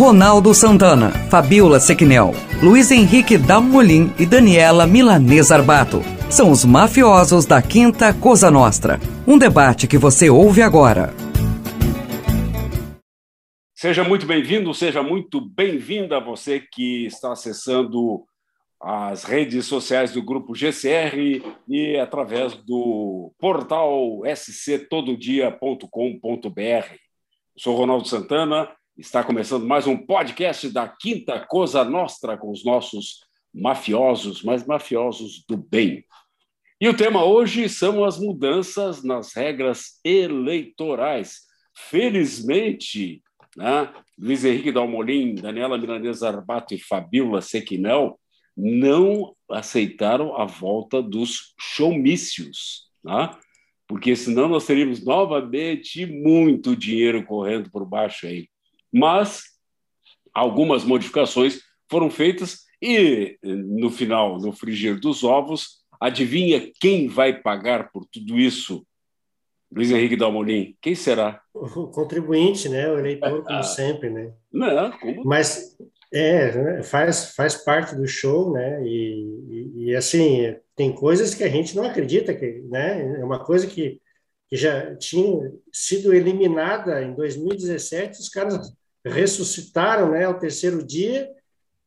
Ronaldo 0.00 0.54
Santana, 0.54 1.10
Fabiola 1.28 1.78
Sequinel, 1.78 2.30
Luiz 2.62 2.90
Henrique 2.90 3.36
Dalmolin 3.36 4.14
e 4.18 4.24
Daniela 4.24 4.86
Milanês 4.86 5.52
Arbato. 5.52 6.00
São 6.30 6.50
os 6.50 6.64
mafiosos 6.64 7.44
da 7.44 7.60
Quinta 7.60 8.14
Cosa 8.14 8.50
Nostra. 8.50 8.98
Um 9.26 9.36
debate 9.36 9.86
que 9.86 9.98
você 9.98 10.30
ouve 10.30 10.62
agora. 10.62 11.12
Seja 13.74 14.02
muito 14.02 14.24
bem-vindo, 14.24 14.72
seja 14.72 15.02
muito 15.02 15.38
bem-vinda 15.38 16.18
você 16.18 16.60
que 16.60 17.04
está 17.04 17.32
acessando 17.32 18.24
as 18.80 19.24
redes 19.24 19.66
sociais 19.66 20.14
do 20.14 20.22
grupo 20.22 20.54
GCR 20.54 21.42
e 21.68 21.98
através 21.98 22.54
do 22.54 23.34
portal 23.38 24.22
sctododia.com.br. 24.34 26.94
Sou 27.54 27.76
Ronaldo 27.76 28.08
Santana 28.08 28.66
Está 29.00 29.24
começando 29.24 29.66
mais 29.66 29.86
um 29.86 29.96
podcast 29.96 30.68
da 30.68 30.86
Quinta 30.86 31.40
Cosa 31.40 31.82
Nostra 31.82 32.36
com 32.36 32.50
os 32.50 32.62
nossos 32.62 33.20
mafiosos, 33.52 34.42
mas 34.42 34.66
mafiosos 34.66 35.42
do 35.48 35.56
bem. 35.56 36.04
E 36.78 36.86
o 36.86 36.94
tema 36.94 37.24
hoje 37.24 37.66
são 37.70 38.04
as 38.04 38.18
mudanças 38.18 39.02
nas 39.02 39.32
regras 39.34 39.98
eleitorais. 40.04 41.46
Felizmente, 41.74 43.22
né, 43.56 43.90
Luiz 44.18 44.44
Henrique 44.44 44.70
Dalmolin, 44.70 45.34
Daniela 45.34 45.78
Milanesa 45.78 46.28
Arbato 46.28 46.74
e 46.74 46.78
Fabiola 46.78 47.40
Sequinel 47.40 48.20
não 48.54 49.34
aceitaram 49.50 50.36
a 50.36 50.44
volta 50.44 51.02
dos 51.02 51.54
showmícios, 51.58 52.90
né? 53.02 53.34
porque 53.88 54.14
senão 54.14 54.46
nós 54.46 54.66
teríamos 54.66 55.02
novamente 55.02 56.04
muito 56.04 56.76
dinheiro 56.76 57.24
correndo 57.24 57.70
por 57.70 57.86
baixo 57.86 58.26
aí 58.26 58.46
mas 58.92 59.42
algumas 60.32 60.84
modificações 60.84 61.60
foram 61.90 62.10
feitas 62.10 62.64
e, 62.80 63.38
no 63.42 63.90
final, 63.90 64.38
no 64.38 64.52
frigir 64.52 64.98
dos 64.98 65.22
ovos, 65.24 65.80
adivinha 66.00 66.70
quem 66.80 67.08
vai 67.08 67.40
pagar 67.40 67.90
por 67.90 68.06
tudo 68.06 68.38
isso? 68.38 68.86
Luiz 69.72 69.90
Henrique 69.90 70.16
Dalmolin, 70.16 70.76
quem 70.80 70.94
será? 70.94 71.40
O 71.54 71.86
contribuinte, 71.88 72.68
né? 72.68 72.90
O 72.90 72.98
eleitor, 72.98 73.44
como 73.44 73.58
ah. 73.58 73.62
sempre, 73.62 74.10
né? 74.10 74.32
Não, 74.52 74.90
como? 74.98 75.24
Mas 75.24 75.76
é, 76.12 76.52
né, 76.52 76.82
faz, 76.82 77.34
faz 77.36 77.54
parte 77.54 77.94
do 77.94 78.06
show, 78.06 78.52
né? 78.52 78.82
E, 78.84 79.22
e, 79.48 79.84
e, 79.84 79.96
assim, 79.96 80.56
tem 80.74 80.92
coisas 80.92 81.34
que 81.34 81.44
a 81.44 81.48
gente 81.48 81.76
não 81.76 81.84
acredita 81.84 82.34
que, 82.34 82.62
né? 82.68 83.20
É 83.20 83.24
uma 83.24 83.44
coisa 83.44 83.66
que, 83.66 84.00
que 84.48 84.56
já 84.56 84.96
tinha 84.96 85.52
sido 85.72 86.12
eliminada 86.12 87.00
em 87.02 87.14
2017, 87.14 88.18
os 88.18 88.28
caras 88.28 88.74
ressuscitaram 89.04 90.10
né, 90.10 90.24
ao 90.24 90.38
terceiro 90.38 90.84
dia, 90.84 91.30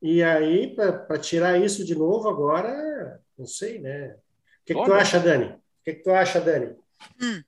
e 0.02 0.22
aí, 0.22 0.76
para 0.76 1.18
tirar 1.18 1.62
isso 1.62 1.86
de 1.86 1.96
novo 1.96 2.28
agora, 2.28 3.22
não 3.38 3.48
sei, 3.48 3.80
né? 3.80 4.18
O 4.62 4.66
que, 4.66 4.76
que 4.76 4.84
tu 4.84 4.94
acha, 4.94 5.20
Dani? 5.20 5.46
O 5.46 5.62
que, 5.84 5.94
que 5.94 6.04
tu 6.04 6.12
acha, 6.12 6.42
Dani? 6.42 6.76
Hum. 7.22 7.44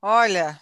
Olha, 0.00 0.58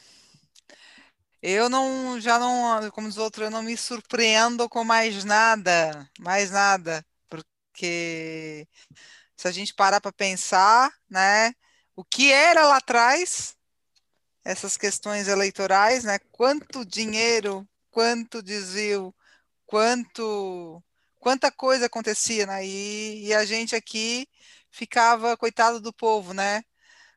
eu 1.42 1.68
não, 1.68 2.20
já 2.20 2.38
não, 2.38 2.90
como 2.90 3.08
os 3.08 3.16
outros, 3.16 3.44
eu 3.44 3.50
não 3.50 3.62
me 3.62 3.76
surpreendo 3.76 4.68
com 4.68 4.84
mais 4.84 5.24
nada, 5.24 6.08
mais 6.18 6.50
nada, 6.50 7.04
porque 7.28 8.66
se 9.36 9.48
a 9.48 9.52
gente 9.52 9.74
parar 9.74 10.00
para 10.00 10.12
pensar, 10.12 10.92
né, 11.08 11.52
o 11.96 12.04
que 12.04 12.30
era 12.30 12.66
lá 12.66 12.76
atrás 12.76 13.56
essas 14.44 14.76
questões 14.76 15.28
eleitorais, 15.28 16.04
né? 16.04 16.18
Quanto 16.32 16.84
dinheiro, 16.84 17.66
quanto 17.90 18.42
desvio, 18.42 19.14
quanto 19.66 20.82
quanta 21.18 21.50
coisa 21.50 21.86
acontecia, 21.86 22.46
né? 22.46 22.66
E, 22.66 23.26
e, 23.26 23.34
a 23.34 23.44
gente 23.44 23.76
aqui 23.76 24.26
ficava 24.70 25.36
coitado 25.36 25.80
do 25.80 25.92
povo, 25.92 26.32
né? 26.32 26.62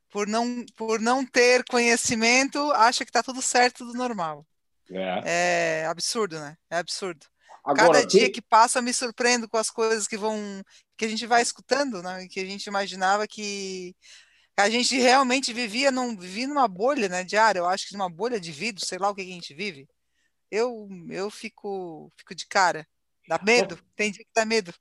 Por 0.09 0.27
não 0.27 0.65
por 0.75 0.99
não 0.99 1.25
ter 1.25 1.63
conhecimento, 1.65 2.59
acha 2.73 3.05
que 3.05 3.09
está 3.09 3.23
tudo 3.23 3.41
certo, 3.41 3.85
tudo 3.85 3.93
normal. 3.93 4.45
É. 4.91 5.81
é 5.83 5.85
absurdo, 5.87 6.39
né? 6.39 6.57
É 6.69 6.77
absurdo. 6.77 7.25
Agora, 7.63 7.93
Cada 7.93 8.05
dia 8.05 8.29
que 8.29 8.41
passa 8.41 8.81
me 8.81 8.93
surpreendo 8.93 9.47
com 9.47 9.55
as 9.57 9.69
coisas 9.69 10.05
que 10.05 10.17
vão 10.17 10.61
que 10.97 11.05
a 11.05 11.07
gente 11.07 11.25
vai 11.25 11.41
escutando, 11.41 12.03
né? 12.03 12.27
Que 12.27 12.41
a 12.41 12.45
gente 12.45 12.67
imaginava 12.67 13.25
que 13.25 13.95
a 14.57 14.69
gente 14.69 14.95
realmente 14.97 15.51
vivia, 15.51 15.91
num, 15.91 16.15
vivia 16.15 16.47
numa 16.47 16.67
bolha 16.67 17.09
né, 17.09 17.23
diária, 17.23 17.59
eu 17.59 17.67
acho 17.67 17.87
que 17.87 17.93
numa 17.93 18.09
bolha 18.09 18.39
de 18.39 18.51
vidro, 18.51 18.85
sei 18.85 18.97
lá 18.97 19.09
o 19.09 19.15
que 19.15 19.21
a 19.21 19.25
gente 19.25 19.53
vive. 19.53 19.87
Eu, 20.51 20.87
eu 21.09 21.29
fico, 21.29 22.11
fico 22.15 22.35
de 22.35 22.45
cara. 22.47 22.87
Dá 23.27 23.39
medo? 23.43 23.79
Tem 23.95 24.11
dia 24.11 24.23
que 24.23 24.31
dá 24.35 24.45
medo. 24.45 24.73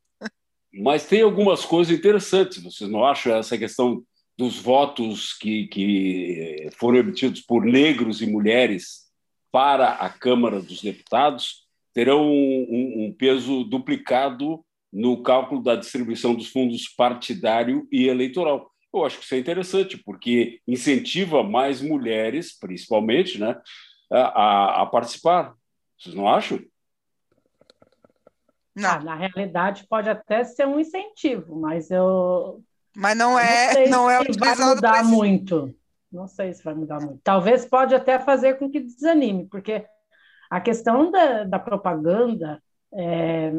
Mas 0.72 1.06
tem 1.06 1.22
algumas 1.22 1.64
coisas 1.64 1.96
interessantes, 1.96 2.62
vocês 2.62 2.90
não 2.90 3.04
acham? 3.04 3.34
Essa 3.34 3.56
questão 3.56 4.02
dos 4.36 4.58
votos 4.58 5.34
que, 5.34 5.66
que 5.68 6.68
foram 6.76 6.98
emitidos 6.98 7.40
por 7.40 7.64
negros 7.64 8.22
e 8.22 8.26
mulheres 8.26 9.02
para 9.50 9.90
a 9.90 10.08
Câmara 10.08 10.60
dos 10.60 10.80
Deputados 10.80 11.66
terão 11.92 12.26
um, 12.26 12.66
um, 12.70 13.04
um 13.04 13.12
peso 13.12 13.64
duplicado 13.64 14.64
no 14.90 15.22
cálculo 15.22 15.62
da 15.62 15.76
distribuição 15.76 16.34
dos 16.34 16.48
fundos 16.48 16.88
partidário 16.88 17.86
e 17.92 18.08
eleitoral. 18.08 18.71
Eu 18.92 19.04
acho 19.04 19.18
que 19.18 19.24
isso 19.24 19.34
é 19.34 19.38
interessante, 19.38 19.96
porque 19.96 20.60
incentiva 20.68 21.42
mais 21.42 21.80
mulheres, 21.80 22.58
principalmente, 22.58 23.38
né, 23.38 23.60
a, 24.10 24.82
a 24.82 24.86
participar. 24.86 25.54
Vocês 25.98 26.14
não 26.14 26.28
acham? 26.28 26.60
Não. 28.74 28.90
Ah, 28.90 29.00
na 29.00 29.14
realidade, 29.14 29.86
pode 29.88 30.08
até 30.08 30.44
ser 30.44 30.66
um 30.66 30.80
incentivo, 30.80 31.56
mas 31.56 31.90
eu. 31.90 32.62
Mas 32.94 33.16
não 33.16 33.38
é. 33.38 33.86
Não, 33.88 34.04
não 34.04 34.10
é 34.10 34.24
se 34.24 34.38
vai 34.38 34.56
mudar 34.56 35.04
muito. 35.04 35.74
Não 36.10 36.26
sei 36.26 36.52
se 36.52 36.62
vai 36.62 36.74
mudar 36.74 37.00
muito. 37.00 37.20
Talvez 37.22 37.64
pode 37.64 37.94
até 37.94 38.18
fazer 38.18 38.58
com 38.58 38.70
que 38.70 38.80
desanime, 38.80 39.46
porque 39.46 39.86
a 40.50 40.60
questão 40.60 41.10
da, 41.10 41.44
da 41.44 41.58
propaganda, 41.58 42.62
é, 42.92 43.50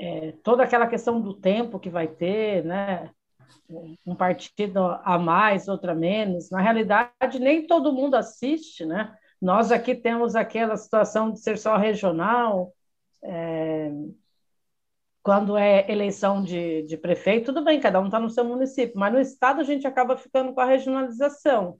é, 0.00 0.32
toda 0.42 0.64
aquela 0.64 0.88
questão 0.88 1.20
do 1.20 1.34
tempo 1.34 1.78
que 1.78 1.90
vai 1.90 2.08
ter, 2.08 2.64
né? 2.64 3.10
Um 4.06 4.14
partido 4.14 4.78
a 5.04 5.18
mais, 5.18 5.68
outra 5.68 5.94
menos. 5.94 6.50
Na 6.50 6.60
realidade, 6.60 7.38
nem 7.38 7.66
todo 7.66 7.92
mundo 7.92 8.14
assiste, 8.14 8.84
né? 8.84 9.16
Nós 9.40 9.70
aqui 9.70 9.94
temos 9.94 10.34
aquela 10.34 10.76
situação 10.76 11.30
de 11.30 11.40
ser 11.40 11.58
só 11.58 11.76
regional. 11.76 12.72
É... 13.22 13.90
Quando 15.22 15.56
é 15.56 15.90
eleição 15.90 16.42
de, 16.42 16.82
de 16.84 16.96
prefeito, 16.96 17.46
tudo 17.52 17.64
bem, 17.64 17.80
cada 17.80 18.00
um 18.00 18.06
está 18.06 18.18
no 18.18 18.30
seu 18.30 18.44
município, 18.44 18.98
mas 18.98 19.12
no 19.12 19.20
estado 19.20 19.60
a 19.60 19.64
gente 19.64 19.86
acaba 19.86 20.16
ficando 20.16 20.54
com 20.54 20.60
a 20.60 20.64
regionalização. 20.64 21.78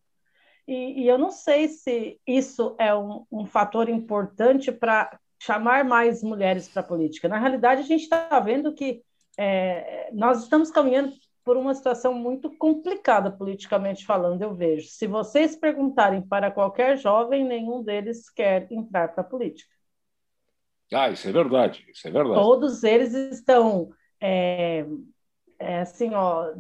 E, 0.67 1.03
e 1.03 1.09
eu 1.09 1.17
não 1.17 1.31
sei 1.31 1.69
se 1.69 2.21
isso 2.27 2.77
é 2.79 2.95
um, 2.95 3.25
um 3.33 3.47
fator 3.47 3.89
importante 3.89 4.71
para 4.71 5.19
chamar 5.41 5.85
mais 5.85 6.23
mulheres 6.23 6.69
para 6.69 6.83
a 6.83 6.87
política. 6.87 7.29
Na 7.29 7.39
realidade, 7.39 7.81
a 7.81 7.85
gente 7.85 8.03
está 8.03 8.39
vendo 8.41 8.75
que 8.75 9.03
é, 9.39 10.11
nós 10.13 10.43
estamos 10.43 10.71
caminhando 10.71 11.13
por 11.49 11.57
uma 11.57 11.73
situação 11.73 12.13
muito 12.13 12.51
complicada 12.59 13.31
politicamente 13.31 14.05
falando, 14.05 14.43
eu 14.43 14.55
vejo. 14.55 14.87
Se 14.87 15.07
vocês 15.07 15.57
perguntarem 15.57 16.21
para 16.21 16.51
qualquer 16.51 16.99
jovem, 16.99 17.43
nenhum 17.43 17.83
deles 17.83 18.29
quer 18.29 18.71
entrar 18.71 19.09
para 19.15 19.23
a 19.23 19.27
política. 19.27 19.75
Ah, 20.93 21.09
isso 21.09 21.27
é 21.27 21.33
verdade, 21.33 21.87
isso 21.89 22.07
é 22.07 22.11
verdade. 22.11 22.35
Todos 22.35 22.85
eles 22.85 23.15
estão, 23.15 23.89
é, 24.21 24.85
é 25.59 25.81
assim, 25.81 26.11
ó, 26.13 26.53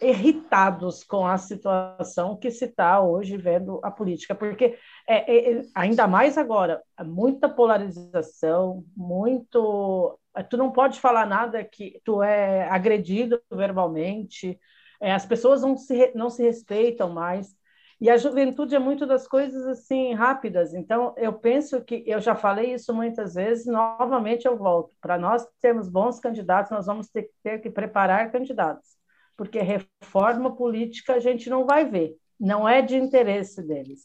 irritados 0.00 1.02
com 1.04 1.26
a 1.26 1.36
situação 1.38 2.36
que 2.36 2.50
se 2.50 2.66
está 2.66 3.00
hoje 3.00 3.36
vendo 3.36 3.80
a 3.82 3.90
política, 3.90 4.34
porque 4.34 4.78
é, 5.06 5.32
é, 5.32 5.58
é 5.58 5.62
ainda 5.74 6.06
mais 6.06 6.38
agora, 6.38 6.82
muita 7.04 7.48
polarização, 7.48 8.84
muito 8.96 10.18
tu 10.48 10.56
não 10.56 10.70
pode 10.70 11.00
falar 11.00 11.26
nada 11.26 11.64
que 11.64 12.00
tu 12.04 12.22
é 12.22 12.68
agredido 12.68 13.40
verbalmente, 13.50 14.58
é, 15.00 15.12
as 15.12 15.26
pessoas 15.26 15.62
não 15.62 15.76
se, 15.76 16.12
não 16.14 16.30
se 16.30 16.42
respeitam 16.42 17.10
mais. 17.10 17.56
E 18.00 18.08
a 18.08 18.16
juventude 18.16 18.76
é 18.76 18.78
muito 18.78 19.04
das 19.06 19.26
coisas 19.26 19.66
assim 19.66 20.14
rápidas. 20.14 20.72
Então, 20.72 21.14
eu 21.16 21.32
penso 21.32 21.82
que 21.84 22.04
eu 22.06 22.20
já 22.20 22.34
falei 22.34 22.74
isso 22.74 22.94
muitas 22.94 23.34
vezes, 23.34 23.66
novamente 23.66 24.46
eu 24.46 24.56
volto. 24.56 24.94
Para 25.00 25.18
nós 25.18 25.44
termos 25.60 25.88
bons 25.88 26.20
candidatos, 26.20 26.70
nós 26.70 26.86
vamos 26.86 27.08
ter, 27.08 27.28
ter 27.42 27.58
que 27.58 27.70
preparar 27.70 28.30
candidatos, 28.30 28.96
porque 29.38 29.60
reforma 29.60 30.56
política 30.56 31.14
a 31.14 31.20
gente 31.20 31.48
não 31.48 31.64
vai 31.64 31.88
ver, 31.88 32.16
não 32.38 32.68
é 32.68 32.82
de 32.82 32.96
interesse 32.96 33.62
deles. 33.62 34.00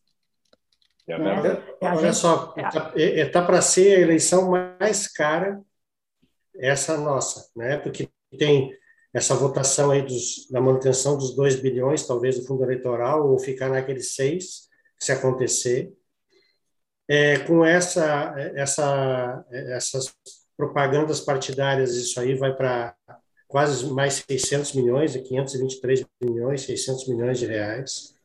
É 1.07 1.17
né? 1.17 1.61
Olha 1.81 1.97
gente, 1.97 2.15
só, 2.15 2.53
está 2.55 2.93
é, 2.95 3.25
tá 3.25 3.43
para 3.43 3.61
ser 3.61 3.97
a 3.97 3.99
eleição 3.99 4.51
mais 4.51 5.07
cara 5.07 5.59
essa 6.55 6.95
nossa, 6.97 7.49
né? 7.55 7.77
Porque 7.77 8.07
tem 8.37 8.71
essa 9.11 9.33
votação 9.33 9.89
aí 9.89 10.03
dos, 10.03 10.47
da 10.51 10.61
manutenção 10.61 11.17
dos 11.17 11.35
2 11.35 11.59
bilhões, 11.59 12.05
talvez, 12.05 12.39
do 12.39 12.45
fundo 12.45 12.63
eleitoral, 12.63 13.27
ou 13.27 13.39
ficar 13.39 13.69
naqueles 13.69 14.13
6, 14.13 14.69
se 14.99 15.11
acontecer. 15.11 15.91
é, 17.07 17.39
com 17.39 17.65
essa, 17.65 18.33
essa, 18.55 19.45
essas 19.51 20.15
propagandas 20.55 21.19
partidárias, 21.19 21.95
isso 21.95 22.19
aí 22.19 22.35
vai 22.35 22.55
para 22.55 22.95
quase 23.53 23.85
mais 23.93 24.25
600 24.27 24.73
milhões, 24.73 25.15
523 25.15 26.03
milhões, 26.19 26.61
600 26.63 27.07
milhões 27.07 27.37
de 27.37 27.45
reais. 27.45 28.15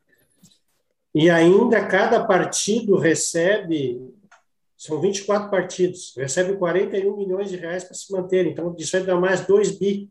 E 1.15 1.29
ainda 1.29 1.87
cada 1.87 2.25
partido 2.25 2.97
recebe, 2.97 4.01
são 4.75 4.99
24 4.99 5.51
partidos, 5.51 6.15
recebe 6.17 6.57
41 6.57 7.15
milhões 7.15 7.51
de 7.51 7.57
reais 7.57 7.85
para 7.85 7.93
se 7.93 8.11
manter. 8.11 8.47
Então, 8.47 8.75
isso 8.79 8.93
vai 8.93 9.05
dar 9.05 9.21
mais 9.21 9.47
2 9.47 9.79
bi. 9.79 10.11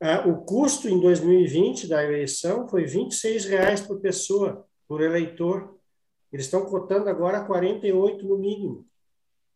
Ah, 0.00 0.26
o 0.26 0.42
custo 0.46 0.88
em 0.88 0.98
2020 0.98 1.86
da 1.86 2.02
eleição 2.02 2.66
foi 2.66 2.86
26 2.86 3.44
reais 3.44 3.82
por 3.82 4.00
pessoa, 4.00 4.66
por 4.88 5.02
eleitor. 5.02 5.76
Eles 6.32 6.46
estão 6.46 6.64
cotando 6.64 7.10
agora 7.10 7.44
48 7.44 8.26
no 8.26 8.38
mínimo. 8.38 8.86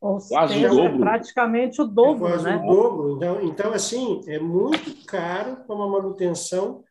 Ou 0.01 0.19
quase 0.19 0.55
seja, 0.55 0.73
o 0.73 0.77
dobro. 0.77 0.99
praticamente 1.01 1.83
o 1.83 1.85
dobro, 1.85 2.27
é 2.27 2.31
quase 2.31 2.45
né? 2.45 2.57
o 2.57 2.67
dobro. 2.67 3.17
Então, 3.17 3.43
então, 3.43 3.73
assim, 3.73 4.23
é 4.27 4.39
muito 4.39 5.05
caro 5.07 5.57
para 5.67 5.75
uma 5.75 5.89
manutenção. 5.89 6.85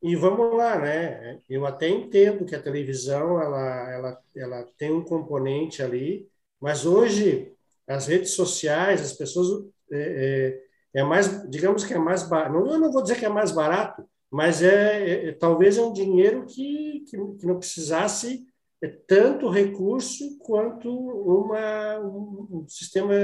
E 0.00 0.16
vamos 0.16 0.56
lá, 0.56 0.78
né? 0.78 1.38
Eu 1.48 1.64
até 1.64 1.88
entendo 1.88 2.44
que 2.44 2.54
a 2.54 2.62
televisão 2.62 3.40
ela, 3.40 3.90
ela, 3.92 4.18
ela 4.36 4.68
tem 4.76 4.92
um 4.92 5.04
componente 5.04 5.82
ali, 5.82 6.28
mas 6.60 6.84
hoje 6.84 7.52
as 7.86 8.06
redes 8.06 8.32
sociais, 8.32 9.00
as 9.00 9.12
pessoas 9.12 9.64
é, 9.90 10.60
é, 10.94 11.00
é 11.00 11.04
mais, 11.04 11.48
digamos 11.48 11.84
que 11.84 11.94
é 11.94 11.98
mais 11.98 12.22
barato. 12.24 12.56
Eu 12.56 12.78
não 12.78 12.92
vou 12.92 13.02
dizer 13.02 13.18
que 13.18 13.24
é 13.24 13.28
mais 13.28 13.52
barato, 13.52 14.04
mas 14.30 14.62
é, 14.62 15.08
é, 15.08 15.28
é 15.28 15.32
talvez 15.32 15.78
é 15.78 15.82
um 15.82 15.92
dinheiro 15.92 16.46
que, 16.46 17.04
que, 17.08 17.16
que 17.38 17.46
não 17.46 17.58
precisasse 17.58 18.44
é 18.44 18.51
tanto 18.88 19.48
recurso 19.48 20.38
quanto 20.38 20.90
uma, 20.90 21.98
um, 22.00 22.48
um 22.50 22.68
sistema. 22.68 23.14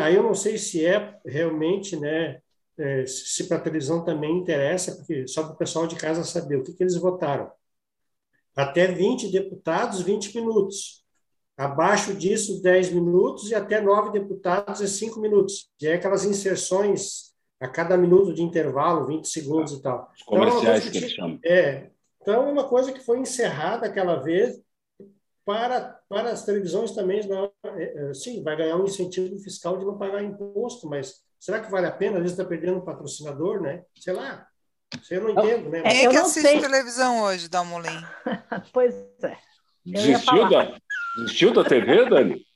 Aí 0.00 0.14
eu 0.14 0.22
não 0.22 0.34
sei 0.34 0.58
se 0.58 0.84
é 0.84 1.18
realmente, 1.24 1.96
né, 1.96 2.40
é, 2.78 3.06
se 3.06 3.44
para 3.44 3.58
a 3.58 3.60
televisão 3.60 4.04
também 4.04 4.36
interessa, 4.36 4.96
porque 4.96 5.26
só 5.26 5.42
para 5.44 5.52
o 5.54 5.56
pessoal 5.56 5.86
de 5.86 5.96
casa 5.96 6.24
saber 6.24 6.56
o 6.56 6.62
que, 6.62 6.72
que 6.72 6.82
eles 6.82 6.96
votaram. 6.96 7.50
Até 8.54 8.86
20 8.86 9.30
deputados, 9.30 10.02
20 10.02 10.34
minutos. 10.36 11.02
Abaixo 11.56 12.14
disso, 12.14 12.62
10 12.62 12.92
minutos, 12.92 13.50
e 13.50 13.54
até 13.54 13.80
9 13.80 14.10
deputados 14.10 14.80
é 14.80 14.86
5 14.86 15.20
minutos. 15.20 15.70
E 15.80 15.86
é 15.86 15.94
aquelas 15.94 16.24
inserções 16.24 17.32
a 17.60 17.68
cada 17.68 17.96
minuto 17.96 18.34
de 18.34 18.42
intervalo, 18.42 19.06
20 19.06 19.28
segundos 19.28 19.72
e 19.72 19.82
tal. 19.82 20.10
Os 20.16 20.22
comerciais 20.22 20.62
então, 20.62 20.74
é 20.74 20.80
que, 20.80 20.90
que 20.90 20.98
eles 20.98 21.12
chamam. 21.12 21.38
É. 21.44 21.90
Então, 22.20 22.48
é 22.48 22.52
uma 22.52 22.64
coisa 22.64 22.92
que 22.92 23.00
foi 23.00 23.18
encerrada 23.18 23.86
aquela 23.86 24.16
vez, 24.16 24.60
para, 25.44 25.98
para 26.08 26.30
as 26.30 26.44
televisões 26.44 26.92
também, 26.92 27.26
não, 27.26 27.52
é, 27.64 28.10
é, 28.10 28.14
sim, 28.14 28.42
vai 28.42 28.56
ganhar 28.56 28.76
um 28.76 28.84
incentivo 28.84 29.38
fiscal 29.40 29.76
de 29.76 29.84
não 29.84 29.98
pagar 29.98 30.22
imposto, 30.22 30.88
mas 30.88 31.22
será 31.38 31.60
que 31.60 31.70
vale 31.70 31.86
a 31.86 31.92
pena? 31.92 32.16
Às 32.16 32.22
vezes 32.22 32.38
está 32.38 32.48
perdendo 32.48 32.78
um 32.78 32.84
patrocinador, 32.84 33.60
né? 33.60 33.82
Sei 33.98 34.12
lá. 34.12 34.46
Eu 35.10 35.22
não 35.22 35.30
entendo, 35.30 35.70
né? 35.70 35.82
Quem 35.82 36.06
é 36.06 36.10
que 36.10 36.16
assiste 36.16 36.48
sei. 36.48 36.60
televisão 36.60 37.22
hoje, 37.22 37.48
Dalmolin? 37.48 38.04
pois 38.72 38.94
é. 39.22 39.36
Desistiu 39.84 40.48
da, 40.48 40.78
desistiu 41.16 41.52
da 41.52 41.64
TV, 41.64 42.08
Dani? 42.08 42.46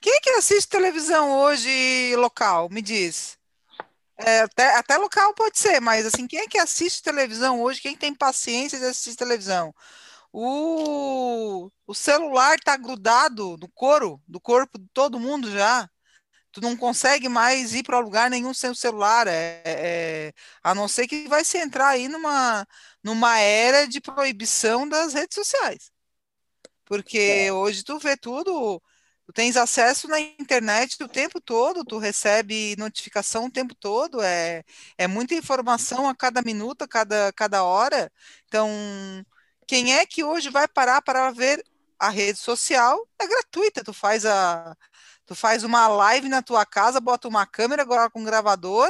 Quem 0.00 0.14
é 0.14 0.20
que 0.20 0.30
assiste 0.30 0.68
televisão 0.68 1.40
hoje 1.40 2.14
local? 2.16 2.68
Me 2.70 2.82
diz. 2.82 3.38
É, 4.18 4.40
até, 4.40 4.76
até 4.76 4.96
local 4.96 5.32
pode 5.34 5.58
ser, 5.58 5.80
mas 5.80 6.04
assim, 6.04 6.26
quem 6.26 6.40
é 6.40 6.46
que 6.46 6.58
assiste 6.58 7.02
televisão 7.02 7.62
hoje? 7.62 7.80
Quem 7.80 7.96
tem 7.96 8.12
paciência 8.12 8.78
de 8.78 8.84
assistir 8.84 9.16
televisão? 9.16 9.72
O, 10.32 11.70
o 11.86 11.94
celular 11.94 12.56
está 12.56 12.76
grudado 12.76 13.56
no 13.58 13.68
couro, 13.68 14.22
do 14.26 14.40
corpo 14.40 14.78
de 14.78 14.86
todo 14.92 15.20
mundo 15.20 15.50
já. 15.50 15.88
Tu 16.52 16.60
não 16.60 16.76
consegue 16.76 17.28
mais 17.28 17.74
ir 17.74 17.82
para 17.82 17.98
lugar 17.98 18.30
nenhum 18.30 18.54
sem 18.54 18.70
o 18.70 18.74
celular, 18.74 19.26
é, 19.26 19.62
é, 19.64 20.32
a 20.62 20.74
não 20.74 20.88
ser 20.88 21.06
que 21.06 21.28
vai 21.28 21.44
se 21.44 21.58
entrar 21.58 21.88
aí 21.88 22.08
numa, 22.08 22.66
numa 23.02 23.38
era 23.38 23.86
de 23.86 24.00
proibição 24.00 24.88
das 24.88 25.14
redes 25.14 25.34
sociais. 25.34 25.90
Porque 26.84 27.18
é. 27.18 27.52
hoje 27.52 27.84
tu 27.84 27.98
vê 27.98 28.16
tudo, 28.16 28.82
tu 29.26 29.32
tens 29.32 29.56
acesso 29.56 30.08
na 30.08 30.18
internet 30.18 30.96
o 31.02 31.08
tempo 31.08 31.40
todo, 31.40 31.84
tu 31.84 31.98
recebe 31.98 32.74
notificação 32.78 33.44
o 33.44 33.50
tempo 33.50 33.74
todo, 33.74 34.22
é, 34.22 34.64
é 34.96 35.06
muita 35.06 35.34
informação 35.34 36.08
a 36.08 36.14
cada 36.14 36.40
minuto, 36.42 36.82
a 36.82 36.88
cada, 36.88 37.32
cada 37.34 37.62
hora. 37.62 38.10
Então, 38.46 38.68
quem 39.68 39.94
é 39.94 40.06
que 40.06 40.24
hoje 40.24 40.48
vai 40.48 40.66
parar 40.66 41.02
para 41.02 41.30
ver 41.30 41.62
a 41.98 42.08
rede 42.08 42.38
social? 42.38 43.06
É 43.20 43.26
gratuita, 43.28 43.84
tu 43.84 43.92
faz 43.92 44.24
a 44.24 44.74
tu 45.26 45.34
faz 45.34 45.62
uma 45.62 45.86
live 45.88 46.26
na 46.26 46.42
tua 46.42 46.64
casa, 46.64 46.98
bota 47.00 47.28
uma 47.28 47.44
câmera 47.44 47.82
agora 47.82 48.08
com 48.08 48.20
um 48.20 48.24
gravador 48.24 48.88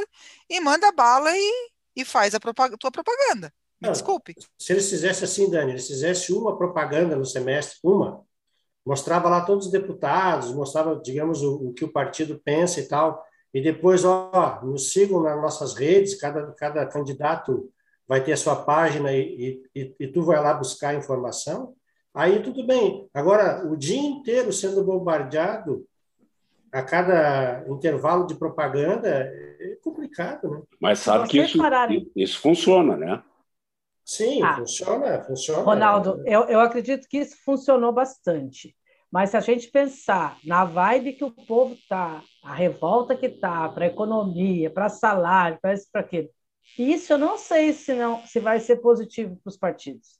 e 0.48 0.60
manda 0.60 0.92
bala 0.92 1.36
e, 1.36 1.70
e 1.96 2.04
faz 2.04 2.32
a 2.32 2.38
tua 2.38 2.92
propaganda. 2.92 3.52
Me 3.80 3.90
desculpe. 3.90 4.36
Se 4.56 4.72
eles 4.72 4.88
fizessem 4.88 5.24
assim, 5.24 5.50
Dani, 5.50 5.72
eles 5.72 5.88
fizessem 5.88 6.36
uma 6.36 6.56
propaganda 6.56 7.16
no 7.16 7.26
semestre, 7.26 7.78
uma, 7.82 8.24
mostrava 8.86 9.28
lá 9.28 9.40
todos 9.40 9.66
os 9.66 9.72
deputados, 9.72 10.54
mostrava, 10.54 11.00
digamos, 11.02 11.42
o, 11.42 11.70
o 11.70 11.74
que 11.74 11.84
o 11.84 11.92
partido 11.92 12.40
pensa 12.44 12.78
e 12.78 12.86
tal, 12.86 13.20
e 13.52 13.60
depois, 13.60 14.04
ó, 14.04 14.60
nos 14.62 14.92
sigam 14.92 15.20
nas 15.20 15.36
nossas 15.40 15.74
redes, 15.74 16.14
cada, 16.14 16.52
cada 16.52 16.86
candidato 16.86 17.68
vai 18.08 18.24
ter 18.24 18.32
a 18.32 18.36
sua 18.36 18.56
página 18.56 19.12
e, 19.12 19.62
e, 19.74 19.94
e 20.00 20.08
tu 20.08 20.22
vai 20.22 20.40
lá 20.42 20.54
buscar 20.54 20.94
informação, 20.94 21.74
aí 22.14 22.42
tudo 22.42 22.66
bem. 22.66 23.06
Agora, 23.12 23.66
o 23.68 23.76
dia 23.76 24.00
inteiro 24.00 24.50
sendo 24.52 24.82
bombardeado 24.82 25.86
a 26.72 26.82
cada 26.82 27.64
intervalo 27.68 28.26
de 28.26 28.34
propaganda 28.34 29.08
é 29.08 29.76
complicado, 29.82 30.50
né? 30.50 30.62
Mas 30.80 31.00
sabe 31.00 31.28
que 31.28 31.38
isso, 31.38 31.58
isso 32.16 32.40
funciona, 32.40 32.96
né? 32.96 33.22
Sim, 34.04 34.42
ah, 34.42 34.56
funciona, 34.56 35.20
funciona. 35.22 35.62
Ronaldo, 35.62 36.22
eu, 36.24 36.44
eu 36.44 36.60
acredito 36.60 37.06
que 37.08 37.18
isso 37.18 37.36
funcionou 37.44 37.92
bastante. 37.92 38.74
Mas 39.10 39.30
se 39.30 39.36
a 39.36 39.40
gente 39.40 39.70
pensar 39.70 40.38
na 40.44 40.64
vibe 40.64 41.14
que 41.14 41.24
o 41.24 41.30
povo 41.30 41.74
está, 41.74 42.22
a 42.42 42.54
revolta 42.54 43.16
que 43.16 43.26
está 43.26 43.68
para 43.68 43.84
a 43.84 43.88
economia, 43.88 44.70
para 44.70 44.88
salário, 44.88 45.58
para 45.60 45.74
isso, 45.74 45.88
para 45.90 46.02
aquilo, 46.02 46.28
isso 46.76 47.12
eu 47.12 47.18
não 47.18 47.38
sei 47.38 47.72
se, 47.72 47.94
não, 47.94 48.24
se 48.26 48.40
vai 48.40 48.60
ser 48.60 48.76
positivo 48.76 49.36
para 49.36 49.50
os 49.50 49.56
partidos. 49.56 50.18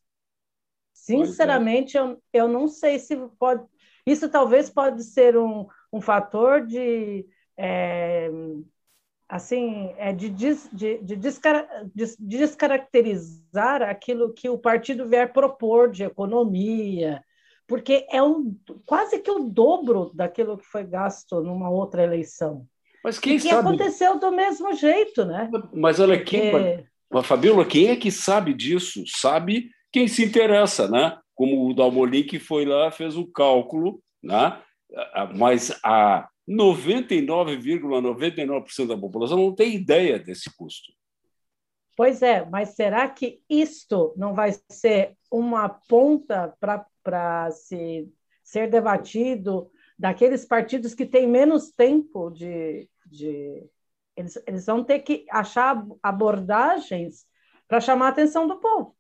Sinceramente, 0.93 1.97
é. 1.97 2.01
eu, 2.01 2.23
eu 2.33 2.49
não 2.49 2.69
sei 2.69 2.99
se 2.99 3.17
pode. 3.39 3.65
Isso 4.07 4.29
talvez 4.29 4.69
pode 4.69 5.03
ser 5.05 5.37
um, 5.37 5.67
um 5.93 6.01
fator 6.01 6.67
de. 6.67 7.27
É, 7.57 8.31
assim, 9.29 9.93
é 9.97 10.13
de, 10.13 10.29
des, 10.31 10.69
de, 10.73 10.99
de, 10.99 11.17
descar, 11.17 11.67
de, 11.95 12.05
de 12.19 12.39
descaracterizar 12.39 13.83
aquilo 13.83 14.33
que 14.33 14.49
o 14.49 14.59
partido 14.59 15.09
vier 15.09 15.33
propor 15.33 15.91
de 15.91 16.05
economia, 16.05 17.23
porque 17.67 18.07
é 18.11 18.23
um, 18.23 18.59
quase 18.87 19.19
que 19.19 19.31
o 19.31 19.51
dobro 19.51 20.11
daquilo 20.15 20.57
que 20.57 20.65
foi 20.65 20.85
gasto 20.85 21.43
numa 21.43 21.69
outra 21.69 22.03
eleição. 22.03 22.67
Mas 23.05 23.19
quem 23.19 23.37
e 23.37 23.41
que 23.41 23.49
sabe? 23.49 23.69
aconteceu 23.69 24.19
do 24.19 24.31
mesmo 24.33 24.75
jeito, 24.75 25.25
né? 25.25 25.51
Mas 25.73 26.01
olha 26.01 26.15
aqui, 26.15 26.51
Porque... 26.51 27.23
Fabiola, 27.23 27.65
quem 27.65 27.89
é 27.89 27.97
que 27.97 28.11
sabe 28.11 28.53
disso? 28.53 29.03
Sabe 29.07 29.71
quem 29.91 30.07
se 30.09 30.25
interessa, 30.25 30.89
né? 30.89 31.19
Como 31.35 31.69
o 31.69 31.75
Dalmolin 31.75 32.25
que 32.25 32.39
foi 32.39 32.65
lá, 32.65 32.91
fez 32.91 33.17
o 33.17 33.23
um 33.23 33.33
cálculo, 33.33 34.03
né? 34.23 34.61
mas 35.37 35.79
a 35.85 36.29
99,99% 36.49 37.81
,99 37.81 38.87
da 38.87 38.97
população 38.97 39.39
não 39.39 39.55
tem 39.55 39.75
ideia 39.75 40.19
desse 40.19 40.55
custo. 40.57 40.93
Pois 41.97 42.23
é, 42.23 42.45
mas 42.45 42.71
será 42.71 43.09
que 43.09 43.41
isto 43.51 44.15
não 44.17 44.33
vai 44.33 44.55
ser 44.71 45.17
uma 45.31 45.69
ponta 45.69 46.55
para 47.05 47.51
se 47.51 48.09
ser 48.43 48.71
debatido 48.71 49.71
daqueles 49.99 50.45
partidos 50.45 50.95
que 50.95 51.05
têm 51.05 51.27
menos 51.27 51.71
tempo 51.71 52.31
de. 52.31 52.89
de 53.07 53.69
eles, 54.17 54.43
eles 54.47 54.67
vão 54.67 54.83
ter 54.85 55.01
que 55.01 55.27
achar 55.31 55.85
abordagens 56.03 57.27
para 57.67 57.81
chamar 57.81 58.07
a 58.07 58.11
atenção 58.11 58.47
do 58.47 58.59
povo. 58.59 58.97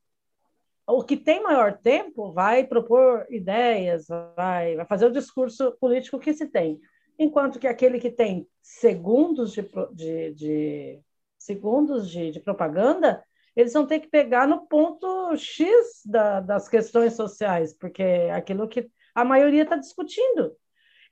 O 0.86 1.02
que 1.02 1.16
tem 1.16 1.42
maior 1.42 1.76
tempo 1.76 2.32
vai 2.32 2.66
propor 2.66 3.26
ideias, 3.28 4.06
vai, 4.34 4.74
vai 4.74 4.86
fazer 4.86 5.06
o 5.06 5.12
discurso 5.12 5.76
político 5.78 6.18
que 6.18 6.32
se 6.32 6.46
tem. 6.46 6.80
Enquanto 7.18 7.58
que 7.58 7.66
aquele 7.66 7.98
que 7.98 8.10
tem 8.10 8.48
segundos 8.62 9.52
de, 9.52 9.68
de, 9.92 10.34
de 10.34 11.00
segundos 11.38 12.08
de, 12.10 12.30
de, 12.30 12.40
propaganda, 12.40 13.22
eles 13.56 13.72
vão 13.72 13.86
ter 13.86 14.00
que 14.00 14.08
pegar 14.08 14.46
no 14.46 14.66
ponto 14.66 15.36
X 15.36 16.02
da, 16.06 16.40
das 16.40 16.68
questões 16.68 17.14
sociais, 17.14 17.74
porque 17.74 18.02
é 18.02 18.32
aquilo 18.32 18.68
que 18.68 18.88
a 19.14 19.24
maioria 19.24 19.64
está 19.64 19.76
discutindo. 19.76 20.56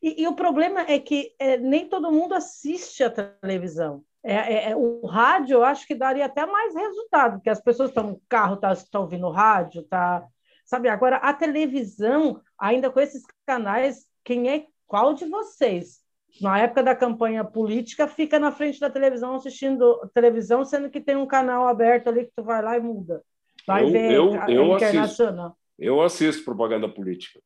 E, 0.03 0.23
e, 0.23 0.29
o 0.29 0.35
problema 0.35 0.81
é 0.83 0.99
que 0.99 1.35
é, 1.39 1.57
nem 1.57 1.89
todo 1.89 2.13
mundo 2.13 2.35
assiste 2.35 3.03
a 3.03 3.11
televisão. 3.11 4.03
É, 4.23 4.35
é, 4.35 4.71
é, 4.71 4.77
o 4.77 5.07
rádio, 5.07 5.55
eu 5.55 5.65
acho 5.65 5.87
que 5.87 5.95
daria 5.95 6.27
até 6.27 6.45
mais 6.45 6.75
resultado, 6.75 7.35
porque 7.35 7.51
as 7.51 7.61
pessoas 7.61 7.91
estão 7.91 8.09
no 8.09 8.21
carro, 8.29 8.55
estão 8.55 8.85
tá, 8.91 9.01
ouvindo 9.01 9.31
rádio, 9.31 9.83
tá, 9.85 10.27
Sabe, 10.67 10.89
agora 10.89 11.17
a 11.19 11.33
televisão, 11.33 12.41
ainda 12.59 12.91
com 12.91 12.99
esses 12.99 13.23
canais, 13.47 14.05
quem 14.25 14.51
é 14.51 14.67
qual 14.85 15.15
de 15.15 15.25
vocês? 15.25 16.01
Na 16.41 16.59
época 16.59 16.83
da 16.83 16.95
campanha 16.95 17.45
política, 17.45 18.09
fica 18.09 18.39
na 18.39 18.51
frente 18.51 18.81
da 18.81 18.91
televisão 18.91 19.37
assistindo 19.37 20.11
televisão, 20.13 20.65
sendo 20.65 20.91
que 20.91 21.01
tem 21.01 21.15
um 21.17 21.27
canal 21.27 21.69
aberto 21.69 22.09
ali 22.09 22.25
que 22.25 22.33
tu 22.37 22.43
vai 22.43 22.61
lá 22.61 22.77
e 22.77 22.81
muda. 22.81 23.23
Vai 23.65 23.85
eu, 23.85 23.91
ver 23.91 24.13
eu, 24.13 24.35
eu 24.49 24.75
internacional. 24.75 25.47
Assisto. 25.47 25.61
Eu 25.79 26.03
assisto 26.03 26.45
propaganda 26.45 26.89
política. 26.89 27.41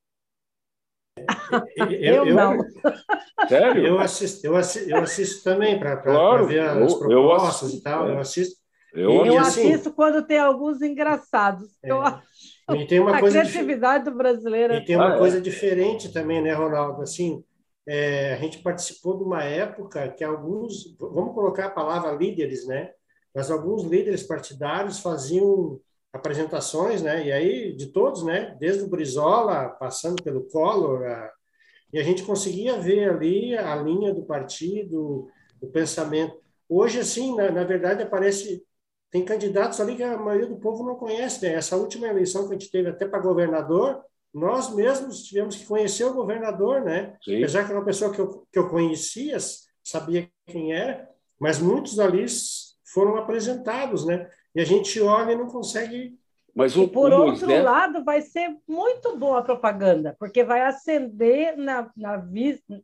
Eu, 1.88 2.26
eu, 2.26 2.34
não. 2.34 2.58
Sério? 3.48 3.86
Eu 3.86 3.98
assisto, 3.98 4.46
eu 4.46 4.56
assisto, 4.56 4.90
eu 4.90 4.98
assisto 4.98 5.44
também 5.44 5.78
para 5.78 5.96
claro, 5.96 6.46
ver 6.46 6.60
as 6.60 6.94
propostas 6.94 7.72
e 7.72 7.82
tal. 7.82 8.08
Eu 8.08 8.18
assisto. 8.18 8.60
Eu, 8.92 9.24
eu 9.24 9.38
assisto 9.38 9.88
assim, 9.88 9.90
quando 9.92 10.26
tem 10.26 10.38
alguns 10.38 10.82
engraçados. 10.82 11.68
É. 11.82 11.90
Eu 11.90 12.00
acho. 12.02 12.22
E 12.74 12.86
tem 12.86 13.00
uma 13.00 13.16
a 13.16 13.20
coisa 13.20 13.40
criatividade 13.40 14.04
do 14.04 14.16
brasileiro. 14.16 14.74
E 14.74 14.84
tem 14.84 14.96
uma 14.96 15.14
ah, 15.14 15.18
coisa 15.18 15.38
é. 15.38 15.40
diferente 15.40 16.12
também, 16.12 16.40
né, 16.40 16.52
Ronaldo? 16.52 17.02
Assim, 17.02 17.42
é, 17.86 18.34
a 18.34 18.36
gente 18.36 18.58
participou 18.58 19.16
de 19.16 19.24
uma 19.24 19.42
época 19.42 20.08
que 20.08 20.22
alguns, 20.22 20.96
vamos 20.98 21.34
colocar 21.34 21.66
a 21.66 21.70
palavra 21.70 22.12
líderes, 22.12 22.66
né? 22.66 22.90
Mas 23.34 23.50
alguns 23.50 23.84
líderes 23.84 24.22
partidários 24.22 25.00
faziam 25.00 25.80
apresentações, 26.12 27.02
né? 27.02 27.26
E 27.26 27.32
aí 27.32 27.72
de 27.74 27.86
todos, 27.86 28.24
né? 28.24 28.56
Desde 28.58 28.82
o 28.82 28.88
Brizola, 28.88 29.68
passando 29.68 30.22
pelo 30.22 30.44
Collor, 30.48 31.04
a, 31.04 31.30
e 31.92 31.98
a 31.98 32.02
gente 32.02 32.22
conseguia 32.22 32.78
ver 32.78 33.10
ali 33.10 33.56
a 33.56 33.74
linha 33.76 34.14
do 34.14 34.22
partido, 34.22 35.28
o 35.60 35.66
pensamento. 35.68 36.36
Hoje, 36.68 37.00
assim, 37.00 37.34
na, 37.34 37.50
na 37.50 37.64
verdade, 37.64 38.02
aparece 38.02 38.64
tem 39.10 39.24
candidatos 39.24 39.80
ali 39.80 39.96
que 39.96 40.02
a 40.02 40.16
maioria 40.16 40.46
do 40.46 40.60
povo 40.60 40.84
não 40.84 40.94
conhece. 40.94 41.42
Né? 41.42 41.54
Essa 41.54 41.76
última 41.76 42.06
eleição 42.06 42.46
que 42.46 42.54
a 42.54 42.58
gente 42.58 42.70
teve 42.70 42.88
até 42.88 43.06
para 43.06 43.18
governador, 43.18 44.00
nós 44.32 44.72
mesmos 44.72 45.24
tivemos 45.24 45.56
que 45.56 45.66
conhecer 45.66 46.04
o 46.04 46.14
governador, 46.14 46.82
né? 46.82 47.16
Sim. 47.22 47.38
Apesar 47.38 47.64
que 47.64 47.70
era 47.70 47.80
uma 47.80 47.84
pessoa 47.84 48.12
que 48.12 48.20
eu, 48.20 48.46
que 48.52 48.58
eu 48.58 48.68
conhecia, 48.68 49.36
sabia 49.82 50.30
quem 50.46 50.72
era, 50.72 51.08
mas 51.40 51.58
muitos 51.58 51.98
ali 51.98 52.24
foram 52.84 53.16
apresentados, 53.16 54.06
né? 54.06 54.30
E 54.54 54.60
a 54.60 54.64
gente 54.64 55.00
olha 55.00 55.32
e 55.32 55.36
não 55.36 55.46
consegue. 55.46 56.18
Mas 56.54 56.76
o, 56.76 56.82
e 56.82 56.88
por 56.88 57.12
o 57.12 57.26
outro 57.26 57.46
Moisés... 57.46 57.64
lado, 57.64 58.04
vai 58.04 58.20
ser 58.22 58.56
muito 58.66 59.16
boa 59.16 59.38
a 59.38 59.42
propaganda, 59.42 60.16
porque 60.18 60.42
vai 60.42 60.62
acender 60.62 61.56
na, 61.56 61.90
na, 61.96 62.26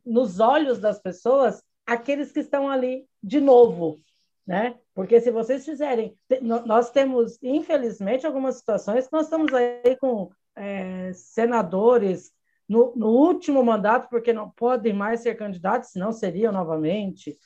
nos 0.05 0.39
olhos 0.39 0.79
das 0.79 1.01
pessoas 1.01 1.61
aqueles 1.85 2.31
que 2.31 2.39
estão 2.39 2.69
ali 2.69 3.05
de 3.21 3.41
novo, 3.41 3.99
né? 4.45 4.75
Porque 4.93 5.19
se 5.19 5.29
vocês 5.31 5.65
fizerem, 5.65 6.17
nós 6.41 6.89
temos, 6.91 7.37
infelizmente, 7.43 8.25
algumas 8.25 8.55
situações 8.55 9.07
que 9.07 9.13
nós 9.13 9.25
estamos 9.25 9.53
aí 9.53 9.95
com 9.99 10.29
é, 10.55 11.11
senadores 11.13 12.31
no, 12.67 12.93
no, 12.95 13.07
último 13.07 13.63
mandato, 13.63 14.09
porque 14.09 14.33
não 14.33 14.49
podem 14.49 14.93
mais 14.93 15.21
ser 15.21 15.35
candidatos, 15.35 15.91
senão 15.91 16.11
seriam 16.11 16.51
novamente. 16.51 17.37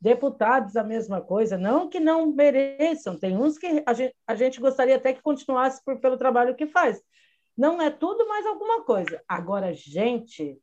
Deputados, 0.00 0.76
a 0.76 0.84
mesma 0.84 1.20
coisa. 1.20 1.58
Não 1.58 1.88
que 1.88 1.98
não 1.98 2.32
mereçam, 2.32 3.18
tem 3.18 3.36
uns 3.36 3.58
que 3.58 3.82
a 3.84 3.92
gente, 3.92 4.14
a 4.26 4.34
gente 4.34 4.60
gostaria 4.60 4.96
até 4.96 5.12
que 5.12 5.22
continuasse 5.22 5.82
por, 5.84 6.00
pelo 6.00 6.16
trabalho 6.16 6.54
que 6.54 6.66
faz. 6.66 7.02
Não 7.56 7.82
é 7.82 7.90
tudo, 7.90 8.26
mas 8.28 8.46
alguma 8.46 8.84
coisa. 8.84 9.20
Agora, 9.28 9.72
gente, 9.74 10.60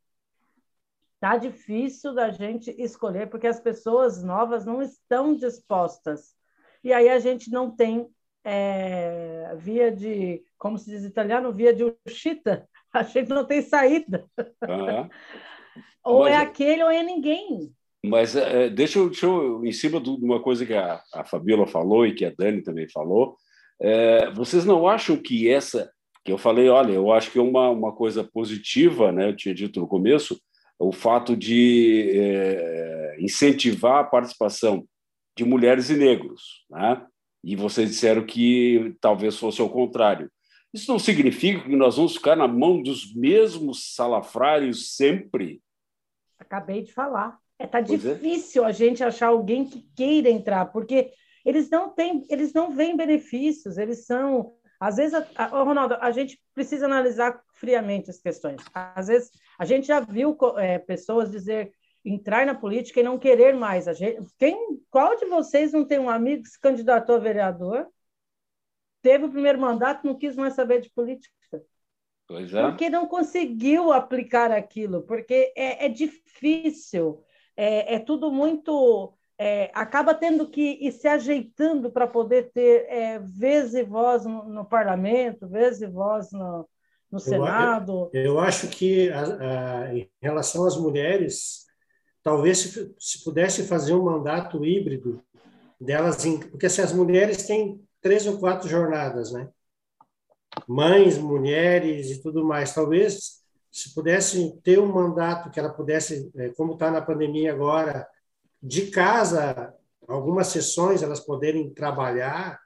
Tá 1.26 1.38
difícil 1.38 2.14
da 2.14 2.30
gente 2.30 2.70
escolher 2.78 3.28
porque 3.30 3.48
as 3.48 3.60
pessoas 3.60 4.22
novas 4.22 4.64
não 4.64 4.80
estão 4.80 5.36
dispostas. 5.36 6.36
E 6.84 6.94
aí 6.94 7.10
a 7.10 7.18
gente 7.18 7.50
não 7.50 7.76
tem 7.76 8.08
é, 8.44 9.56
via 9.58 9.92
de, 9.92 10.44
como 10.56 10.78
se 10.78 10.90
diz 10.90 11.04
em 11.04 11.08
italiano, 11.08 11.52
via 11.52 11.74
de 11.74 11.84
uscita. 12.06 12.70
A 12.94 13.02
gente 13.02 13.28
não 13.28 13.44
tem 13.44 13.62
saída. 13.62 14.24
Uhum. 14.38 15.10
ou 16.02 16.20
mas, 16.22 16.34
é 16.34 16.38
aquele 16.38 16.84
ou 16.84 16.90
é 16.90 17.04
ninguém. 17.04 17.76
Mas 18.10 18.36
é, 18.36 18.70
deixa, 18.70 19.00
eu, 19.00 19.10
deixa 19.10 19.26
eu, 19.26 19.66
em 19.66 19.72
cima 19.72 20.00
de 20.00 20.10
uma 20.10 20.42
coisa 20.42 20.66
que 20.66 20.74
a, 20.74 21.02
a 21.14 21.24
Fabiola 21.24 21.68
falou 21.68 22.06
e 22.06 22.14
que 22.14 22.26
a 22.26 22.34
Dani 22.38 22.62
também 22.62 22.88
falou, 22.90 23.38
é, 23.80 24.32
vocês 24.32 24.66
não 24.66 24.88
acham 24.88 25.18
que 25.18 25.50
essa, 25.50 25.92
que 26.24 26.32
eu 26.32 26.38
falei, 26.38 26.70
olha, 26.70 26.94
eu 26.94 27.12
acho 27.12 27.32
que 27.32 27.40
é 27.40 27.42
uma, 27.42 27.70
uma 27.70 27.94
coisa 27.94 28.24
positiva, 28.24 29.12
né? 29.12 29.30
Eu 29.30 29.36
tinha 29.36 29.54
dito 29.54 29.80
no 29.80 29.88
começo, 29.88 30.40
o 30.80 30.92
fato 30.92 31.36
de 31.36 32.12
é, 32.14 33.18
incentivar 33.20 34.00
a 34.00 34.04
participação 34.04 34.86
de 35.38 35.46
mulheres 35.46 35.90
e 35.90 35.96
negros, 35.96 36.66
né? 36.70 37.06
E 37.44 37.56
vocês 37.56 37.90
disseram 37.90 38.26
que 38.26 38.96
talvez 39.00 39.38
fosse 39.38 39.62
ao 39.62 39.70
contrário. 39.70 40.32
Isso 40.74 40.92
não 40.92 41.00
significa 41.00 41.64
que 41.64 41.76
nós 41.76 41.96
vamos 41.96 42.16
ficar 42.16 42.36
na 42.36 42.48
mão 42.48 42.82
dos 42.82 43.14
mesmos 43.14 43.94
salafrários 43.94 44.96
sempre? 44.96 45.62
Acabei 46.40 46.82
de 46.82 46.92
falar. 46.92 47.40
É 47.58 47.68
tá 47.68 47.82
pois 47.84 48.06
é. 48.06 48.14
difícil 48.14 48.64
é. 48.64 48.68
a 48.68 48.72
gente 48.72 49.04
achar 49.04 49.28
alguém 49.28 49.66
que 49.66 49.82
queira 49.96 50.30
entrar, 50.30 50.66
porque 50.66 51.12
eles 51.46 51.70
não 51.70 51.90
têm, 51.90 52.26
eles 52.30 52.54
não 52.54 52.72
veem 52.72 52.98
benefícios, 52.98 53.78
eles 53.78 54.06
são 54.06 54.56
às 54.80 54.98
vezes, 54.98 55.14
a, 55.14 55.44
a, 55.46 55.64
Ronaldo, 55.64 55.96
a 56.00 56.12
gente 56.12 56.40
precisa 56.54 56.86
analisar 56.86 57.42
friamente 57.54 58.10
as 58.10 58.20
questões. 58.20 58.62
Às 58.74 59.08
vezes, 59.08 59.32
a 59.58 59.66
gente 59.66 59.88
já 59.88 60.00
viu 60.00 60.38
é, 60.58 60.78
pessoas 60.78 61.32
dizer 61.32 61.74
entrar 62.04 62.46
na 62.46 62.54
política 62.54 63.00
e 63.00 63.04
não 63.04 63.18
querer 63.18 63.56
mais. 63.56 63.88
A 63.88 63.94
gente, 63.94 64.22
quem, 64.38 64.80
qual 64.92 65.16
de 65.16 65.26
vocês 65.26 65.72
não 65.72 65.86
tem 65.86 65.98
um 65.98 66.10
amigo 66.10 66.44
que 66.44 66.50
se 66.50 66.60
candidatou 66.60 67.16
a 67.16 67.20
vereador, 67.20 67.88
teve 69.02 69.26
o 69.26 69.32
primeiro 69.32 69.60
mandato, 69.60 70.06
não 70.06 70.18
quis 70.18 70.36
mais 70.36 70.54
saber 70.54 70.82
de 70.82 70.90
política? 70.92 71.34
Pois 72.28 72.54
é. 72.54 72.62
Porque 72.62 72.90
não 72.90 73.08
conseguiu 73.08 73.94
aplicar 73.94 74.52
aquilo, 74.52 75.04
porque 75.04 75.54
é, 75.56 75.86
é 75.86 75.90
difícil, 75.90 77.24
é, 77.56 77.96
é 77.96 78.00
tudo 78.00 78.32
muito 78.32 79.14
é, 79.38 79.70
acaba 79.74 80.14
tendo 80.14 80.48
que 80.48 80.78
ir 80.82 80.92
se 80.92 81.08
ajeitando 81.08 81.92
para 81.92 82.08
poder 82.08 82.52
ter 82.54 82.86
é, 82.88 83.20
vez 83.20 83.74
e 83.74 83.84
voz 83.84 84.26
no, 84.26 84.44
no, 84.46 84.66
parlamento, 84.66 85.48
vez 85.48 85.82
e 85.82 85.88
voz 85.88 86.32
no, 86.32 86.68
no 87.12 87.20
Senado. 87.20 88.10
Eu, 88.14 88.24
eu, 88.24 88.40
acho 88.40 88.68
que, 88.68 89.10
a, 89.10 89.24
a, 89.24 89.96
em 89.96 90.10
relação 90.22 90.66
às 90.66 90.78
mulheres, 90.78 91.66
talvez 92.24 92.60
se, 92.60 92.96
se, 92.98 93.24
pudesse 93.24 93.64
fazer 93.64 93.94
um 93.94 94.04
mandato 94.04 94.66
híbrido 94.66 95.22
delas, 95.80 96.26
em, 96.26 96.40
porque 96.40 96.68
assim, 96.68 96.82
as 96.82 96.94
mulheres 96.94 97.46
têm 97.46 97.84
três 98.02 98.26
ou 98.26 98.38
quatro 98.40 98.70
jornadas, 98.70 99.34
né? 99.34 99.50
Mães, 100.66 101.18
mulheres 101.18 102.10
e 102.10 102.22
tudo 102.22 102.46
mais. 102.46 102.74
Talvez 102.74 103.45
se 103.76 103.94
pudesse 103.94 104.58
ter 104.64 104.80
um 104.80 104.86
mandato 104.86 105.52
que 105.52 105.60
ela 105.60 105.68
pudesse, 105.68 106.32
é, 106.38 106.48
como 106.52 106.76
está 106.76 106.90
na 106.90 107.02
pandemia 107.02 107.52
agora, 107.52 108.08
de 108.64 108.88
casa, 108.88 109.74
algumas 110.08 110.48
sessões 110.48 111.04
elas 111.04 111.20
poderem 111.20 111.74
trabalhar, 111.74 112.58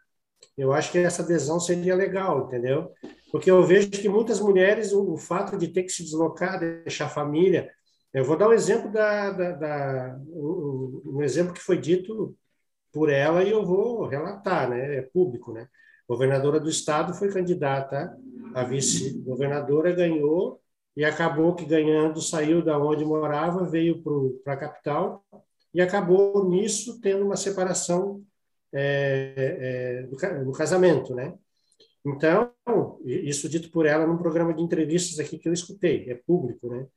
eu 0.56 0.72
acho 0.72 0.92
que 0.92 1.00
essa 1.00 1.24
adesão 1.24 1.60
seria 1.60 1.96
legal, 1.96 2.46
entendeu? 2.46 2.92
Porque 3.32 3.50
eu 3.50 3.64
vejo 3.64 3.90
que 3.90 4.08
muitas 4.08 4.40
mulheres, 4.40 4.94
o, 4.94 5.18
fato 5.18 5.58
de 5.58 5.70
ter 5.70 5.82
que 5.82 5.90
se 5.92 6.04
deslocar, 6.04 6.60
deixar 6.60 7.08
a 7.08 7.10
família. 7.10 7.72
Eu 8.14 8.24
vou 8.24 8.38
dar 8.38 8.48
um 8.48 8.54
exemplo 8.54 8.92
da, 8.92 9.32
da, 9.32 9.52
da 9.54 10.20
um, 10.28 11.24
exemplo 11.24 11.56
que 11.56 11.60
foi 11.60 11.80
dito 11.80 12.38
por 12.94 13.10
ela 13.10 13.44
e 13.44 13.50
eu 13.50 13.66
vou 13.66 14.06
relatar, 14.06 14.70
né? 14.70 14.98
É 14.98 15.02
público, 15.02 15.52
né? 15.54 15.68
Governadora 16.08 16.60
do 16.60 16.70
estado 16.70 17.16
foi 17.16 17.32
candidata 17.32 18.16
a 18.54 18.64
vice-governadora, 18.64 19.92
ganhou 19.92 20.62
e 20.96 21.06
acabou 21.06 21.56
que 21.56 21.66
ganhando 21.66 22.22
saiu 22.22 22.64
da 22.64 22.78
onde 22.78 23.06
morava, 23.06 23.66
veio 23.66 24.04
para 24.44 24.54
a 24.54 24.58
capital 24.58 25.24
e 25.74 25.82
acabou 25.82 26.50
nisso 26.50 27.00
tendo 27.00 27.26
uma 27.26 27.38
separação 27.38 28.24
é, 28.74 29.34
é, 29.38 30.04
do, 30.04 30.46
do, 30.46 30.52
casamento, 30.52 31.16
né? 31.16 31.34
Então, 32.06 32.52
isso 33.04 33.50
dito 33.50 33.70
por 33.72 33.86
ela 33.86 34.08
num 34.08 34.18
programa 34.18 34.54
de 34.54 34.62
entrevistas 34.62 35.20
aqui 35.20 35.38
que 35.38 35.48
eu 35.48 35.54
escutei, 35.54 36.10
é 36.10 36.16
público, 36.16 36.70
né? 36.70 36.88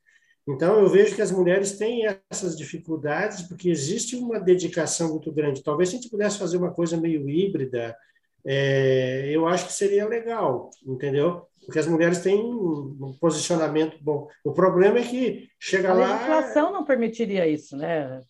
Então, 0.48 0.80
eu 0.80 0.88
vejo 0.88 1.14
que 1.14 1.22
as 1.22 1.30
mulheres 1.30 1.78
têm 1.78 2.04
essas 2.28 2.56
dificuldades 2.56 3.42
porque 3.42 3.70
existe 3.70 4.16
uma 4.16 4.40
dedicação 4.40 5.10
muito 5.10 5.30
grande. 5.32 5.62
Talvez 5.62 5.88
se 5.88 5.96
a 5.96 5.98
gente 5.98 6.10
pudesse 6.10 6.38
fazer 6.38 6.56
uma 6.56 6.72
coisa 6.72 6.96
meio 6.96 7.28
híbrida, 7.28 7.96
é, 8.44 9.30
eu 9.30 9.46
acho 9.46 9.66
que 9.66 9.72
seria 9.72 10.06
legal, 10.06 10.70
entendeu? 10.84 11.46
Porque 11.64 11.78
as 11.78 11.86
mulheres 11.86 12.18
têm 12.18 12.42
um 12.42 13.16
posicionamento 13.20 13.96
bom. 14.02 14.28
O 14.44 14.52
problema 14.52 14.98
é 14.98 15.02
que 15.02 15.48
chega 15.60 15.90
a 15.90 15.94
lá. 15.94 16.06
A 16.06 16.12
legislação 16.14 16.72
não 16.72 16.84
permitiria 16.84 17.46
isso, 17.46 17.76
né? 17.76 18.20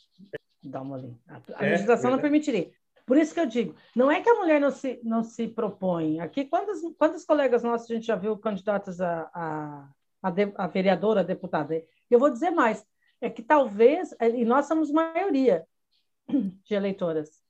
Dá 0.62 0.82
uma 0.82 0.96
ali. 0.96 1.16
A 1.54 1.66
é, 1.66 1.70
legislação 1.70 2.10
é, 2.10 2.12
não 2.12 2.20
permitiria. 2.20 2.70
Por 3.06 3.16
isso 3.16 3.34
que 3.34 3.40
eu 3.40 3.46
digo, 3.46 3.74
não 3.96 4.10
é 4.10 4.20
que 4.20 4.28
a 4.28 4.34
mulher 4.34 4.60
não 4.60 4.70
se, 4.70 5.00
não 5.02 5.24
se 5.24 5.48
propõe. 5.48 6.20
Aqui, 6.20 6.44
quantos, 6.44 6.80
quantos 6.96 7.24
colegas 7.24 7.62
nossos 7.62 7.90
a 7.90 7.94
gente 7.94 8.06
já 8.06 8.16
viu 8.16 8.36
candidatos 8.36 9.00
a, 9.00 9.30
a, 9.34 9.88
a, 10.22 10.30
de, 10.30 10.52
a 10.54 10.66
vereadora, 10.66 11.20
a 11.20 11.24
deputada? 11.24 11.82
Eu 12.10 12.18
vou 12.18 12.30
dizer 12.30 12.50
mais, 12.50 12.84
é 13.20 13.28
que 13.28 13.42
talvez, 13.42 14.14
e 14.20 14.44
nós 14.44 14.66
somos 14.66 14.90
maioria 14.90 15.64
de 16.64 16.74
eleitoras, 16.74 17.41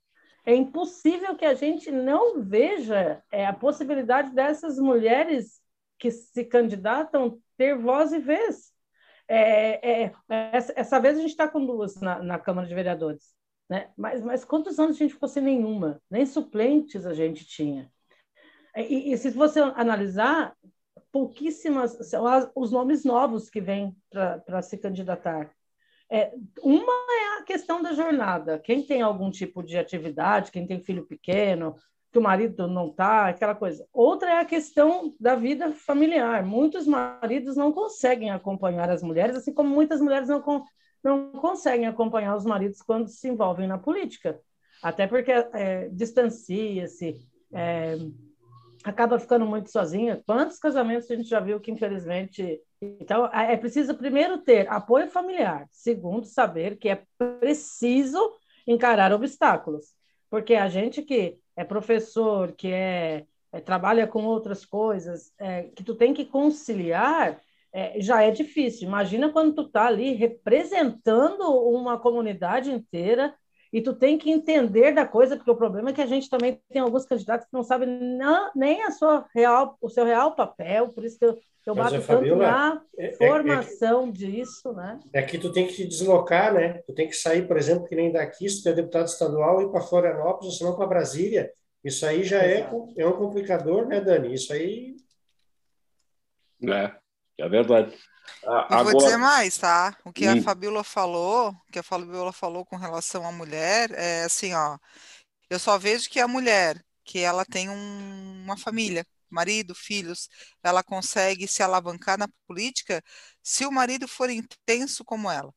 é 0.45 0.53
impossível 0.55 1.35
que 1.35 1.45
a 1.45 1.53
gente 1.53 1.91
não 1.91 2.41
veja 2.41 3.23
é, 3.31 3.45
a 3.45 3.53
possibilidade 3.53 4.33
dessas 4.33 4.77
mulheres 4.77 5.61
que 5.97 6.11
se 6.11 6.43
candidatam 6.43 7.39
ter 7.57 7.77
voz 7.77 8.11
e 8.11 8.19
vez. 8.19 8.73
É, 9.27 10.03
é, 10.05 10.13
essa, 10.27 10.73
essa, 10.75 10.99
vez 10.99 11.17
a 11.17 11.21
gente 11.21 11.31
está 11.31 11.47
com 11.47 11.65
duas 11.65 11.95
na, 12.01 12.21
na, 12.21 12.37
Câmara 12.37 12.67
de 12.67 12.75
Vereadores, 12.75 13.33
né? 13.69 13.89
mas, 13.95 14.21
mas 14.21 14.43
quantos 14.43 14.77
anos 14.77 14.97
a 14.97 14.99
gente 14.99 15.13
ficou 15.13 15.29
sem 15.29 15.41
nenhuma? 15.41 16.01
Nem 16.11 16.25
suplentes 16.25 17.05
a 17.05 17.13
gente 17.13 17.45
tinha. 17.45 17.89
E, 18.75 19.13
e 19.13 19.17
se 19.17 19.29
você 19.29 19.61
analisar, 19.61 20.53
pouquíssimas 21.09 21.91
são 22.09 22.27
as, 22.27 22.51
os 22.53 22.71
nomes 22.71 23.05
novos 23.05 23.49
que 23.49 23.61
vêm 23.61 23.95
para 24.09 24.61
se 24.61 24.77
candidatar. 24.77 25.55
É, 26.13 26.31
uma 26.61 26.93
é 27.09 27.39
a 27.39 27.43
questão 27.43 27.81
da 27.81 27.91
jornada. 27.93 28.59
Quem 28.59 28.83
tem 28.83 29.01
algum 29.01 29.31
tipo 29.31 29.63
de 29.63 29.79
atividade, 29.79 30.51
quem 30.51 30.67
tem 30.67 30.79
filho 30.79 31.07
pequeno, 31.07 31.75
que 32.11 32.19
o 32.19 32.21
marido 32.21 32.67
não 32.67 32.89
está, 32.89 33.29
aquela 33.29 33.55
coisa. 33.55 33.87
Outra 33.91 34.29
é 34.29 34.39
a 34.39 34.45
questão 34.45 35.15
da 35.19 35.33
vida 35.33 35.71
familiar. 35.71 36.45
Muitos 36.45 36.85
maridos 36.85 37.55
não 37.55 37.71
conseguem 37.71 38.29
acompanhar 38.29 38.91
as 38.91 39.01
mulheres, 39.01 39.35
assim 39.35 39.51
como 39.51 39.73
muitas 39.73 39.99
mulheres 39.99 40.29
não, 40.29 40.43
não 41.03 41.31
conseguem 41.31 41.87
acompanhar 41.87 42.35
os 42.35 42.45
maridos 42.45 42.83
quando 42.83 43.07
se 43.07 43.27
envolvem 43.27 43.67
na 43.67 43.79
política. 43.79 44.39
Até 44.83 45.07
porque 45.07 45.31
é, 45.31 45.89
distancia-se, 45.89 47.27
é, 47.51 47.97
acaba 48.83 49.19
ficando 49.19 49.45
muito 49.45 49.71
sozinha. 49.71 50.21
Quantos 50.25 50.59
casamentos 50.59 51.09
a 51.09 51.15
gente 51.15 51.29
já 51.29 51.39
viu 51.39 51.59
que, 51.59 51.71
infelizmente. 51.71 52.59
Então, 52.81 53.25
é 53.27 53.55
preciso, 53.55 53.95
primeiro, 53.95 54.39
ter 54.39 54.67
apoio 54.69 55.09
familiar. 55.09 55.67
Segundo, 55.71 56.25
saber 56.25 56.77
que 56.77 56.89
é 56.89 57.03
preciso 57.17 58.19
encarar 58.67 59.13
obstáculos. 59.13 59.93
Porque 60.29 60.55
a 60.55 60.67
gente 60.67 61.01
que 61.01 61.37
é 61.55 61.63
professor, 61.63 62.51
que 62.51 62.67
é, 62.67 63.25
é 63.51 63.59
trabalha 63.61 64.07
com 64.07 64.25
outras 64.25 64.65
coisas, 64.65 65.31
é, 65.37 65.63
que 65.75 65.83
tu 65.83 65.95
tem 65.95 66.13
que 66.13 66.25
conciliar, 66.25 67.39
é, 67.71 67.99
já 68.01 68.21
é 68.21 68.31
difícil. 68.31 68.87
Imagina 68.87 69.31
quando 69.31 69.55
tu 69.55 69.61
está 69.63 69.87
ali 69.87 70.13
representando 70.13 71.43
uma 71.43 71.97
comunidade 71.97 72.71
inteira 72.71 73.33
e 73.73 73.81
tu 73.81 73.91
tem 73.91 74.19
que 74.19 74.29
entender 74.29 74.93
da 74.93 75.03
coisa, 75.03 75.35
porque 75.35 75.49
o 75.49 75.55
problema 75.55 75.89
é 75.89 75.93
que 75.93 76.01
a 76.01 76.05
gente 76.05 76.29
também 76.29 76.61
tem 76.69 76.79
alguns 76.79 77.07
candidatos 77.07 77.47
que 77.47 77.53
não 77.53 77.63
sabem 77.63 77.89
não, 77.89 78.51
nem 78.55 78.83
a 78.83 78.91
sua 78.91 79.25
real, 79.33 79.75
o 79.81 79.89
seu 79.89 80.05
real 80.05 80.35
papel, 80.35 80.89
por 80.89 81.03
isso 81.03 81.17
que 81.17 81.25
eu, 81.25 81.39
eu 81.65 81.73
bato 81.73 81.93
tanto 81.93 82.03
Fabiola, 82.03 82.45
na 82.45 82.83
é, 82.95 83.05
é, 83.05 83.09
é 83.09 83.13
formação 83.13 84.07
é, 84.09 84.11
disso, 84.11 84.71
né? 84.73 84.99
É 85.11 85.23
que 85.23 85.39
tu 85.39 85.51
tem 85.51 85.65
que 85.65 85.73
te 85.73 85.87
deslocar, 85.87 86.53
né? 86.53 86.83
Tu 86.85 86.93
tem 86.93 87.07
que 87.07 87.15
sair, 87.15 87.47
por 87.47 87.57
exemplo, 87.57 87.87
que 87.87 87.95
nem 87.95 88.11
daqui, 88.11 88.47
se 88.47 88.61
tu 88.61 88.69
é 88.69 88.73
deputado 88.73 89.07
estadual, 89.07 89.63
ir 89.63 89.71
para 89.71 89.81
Florianópolis, 89.81 90.45
ou 90.45 90.51
senão 90.51 90.75
para 90.75 90.85
Brasília. 90.85 91.51
Isso 91.83 92.05
aí 92.05 92.23
já 92.23 92.43
é, 92.43 92.69
é 92.95 93.07
um 93.07 93.13
complicador, 93.13 93.87
né, 93.87 93.99
Dani? 93.99 94.35
Isso 94.35 94.53
aí... 94.53 94.95
É, 96.61 96.91
é 97.39 97.49
verdade. 97.49 97.97
Ah, 98.45 98.79
eu 98.79 98.83
vou 98.85 98.97
dizer 98.97 99.17
mais, 99.17 99.57
tá? 99.57 99.97
O 100.03 100.11
que 100.11 100.27
hum. 100.27 100.39
a 100.39 100.41
Fabiola 100.41 100.83
falou, 100.83 101.49
o 101.49 101.71
que 101.71 101.79
a 101.79 101.83
Fabiola 101.83 102.33
falou 102.33 102.65
com 102.65 102.75
relação 102.75 103.25
à 103.25 103.31
mulher, 103.31 103.91
é 103.91 104.23
assim, 104.23 104.53
ó. 104.53 104.77
Eu 105.49 105.59
só 105.59 105.77
vejo 105.77 106.09
que 106.09 106.19
a 106.19 106.27
mulher, 106.27 106.83
que 107.03 107.19
ela 107.19 107.45
tem 107.45 107.69
um, 107.69 108.43
uma 108.43 108.57
família, 108.57 109.05
marido, 109.29 109.75
filhos, 109.75 110.29
ela 110.61 110.83
consegue 110.83 111.47
se 111.47 111.63
alavancar 111.63 112.17
na 112.17 112.27
política 112.47 113.03
se 113.41 113.65
o 113.65 113.71
marido 113.71 114.07
for 114.07 114.29
intenso 114.29 115.03
como 115.03 115.29
ela. 115.29 115.53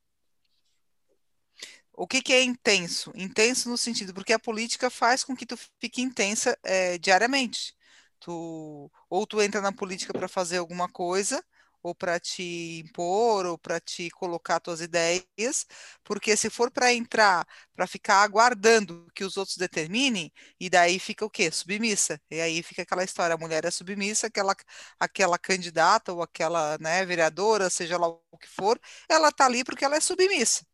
O 1.92 2.06
que, 2.06 2.20
que 2.20 2.32
é 2.32 2.42
intenso? 2.42 3.10
Intenso 3.14 3.70
no 3.70 3.78
sentido, 3.78 4.12
porque 4.12 4.32
a 4.32 4.38
política 4.38 4.90
faz 4.90 5.24
com 5.24 5.34
que 5.34 5.46
tu 5.46 5.58
fique 5.80 6.02
intensa 6.02 6.56
é, 6.62 6.98
diariamente. 6.98 7.74
Tu, 8.20 8.90
ou 9.08 9.26
tu 9.26 9.40
entra 9.40 9.60
na 9.60 9.72
política 9.72 10.12
para 10.12 10.28
fazer 10.28 10.58
alguma 10.58 10.88
coisa, 10.88 11.42
ou 11.86 11.94
para 11.94 12.18
te 12.18 12.80
impor, 12.84 13.46
ou 13.46 13.56
para 13.56 13.78
te 13.80 14.10
colocar 14.10 14.58
tuas 14.60 14.80
ideias, 14.80 15.66
porque 16.02 16.36
se 16.36 16.50
for 16.50 16.70
para 16.70 16.92
entrar, 16.92 17.46
para 17.74 17.86
ficar 17.86 18.22
aguardando 18.22 19.06
que 19.14 19.24
os 19.24 19.36
outros 19.36 19.56
determinem, 19.56 20.32
e 20.58 20.68
daí 20.68 20.98
fica 20.98 21.24
o 21.24 21.30
quê? 21.30 21.50
Submissa. 21.50 22.20
E 22.30 22.40
aí 22.40 22.62
fica 22.62 22.82
aquela 22.82 23.04
história, 23.04 23.34
a 23.34 23.38
mulher 23.38 23.64
é 23.64 23.70
submissa, 23.70 24.26
aquela, 24.26 24.54
aquela 24.98 25.38
candidata 25.38 26.12
ou 26.12 26.22
aquela 26.22 26.76
né, 26.78 27.04
vereadora, 27.06 27.70
seja 27.70 27.96
lá 27.98 28.08
o 28.08 28.38
que 28.38 28.48
for, 28.48 28.80
ela 29.08 29.28
está 29.28 29.46
ali 29.46 29.62
porque 29.64 29.84
ela 29.84 29.96
é 29.96 30.00
submissa. 30.00 30.66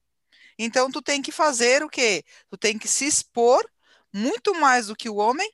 Então, 0.58 0.90
tu 0.90 1.02
tem 1.02 1.22
que 1.22 1.32
fazer 1.32 1.82
o 1.82 1.88
quê? 1.90 2.24
Tu 2.50 2.56
tem 2.58 2.78
que 2.78 2.88
se 2.88 3.06
expor 3.06 3.64
muito 4.12 4.54
mais 4.54 4.86
do 4.88 4.96
que 4.96 5.08
o 5.08 5.16
homem 5.16 5.50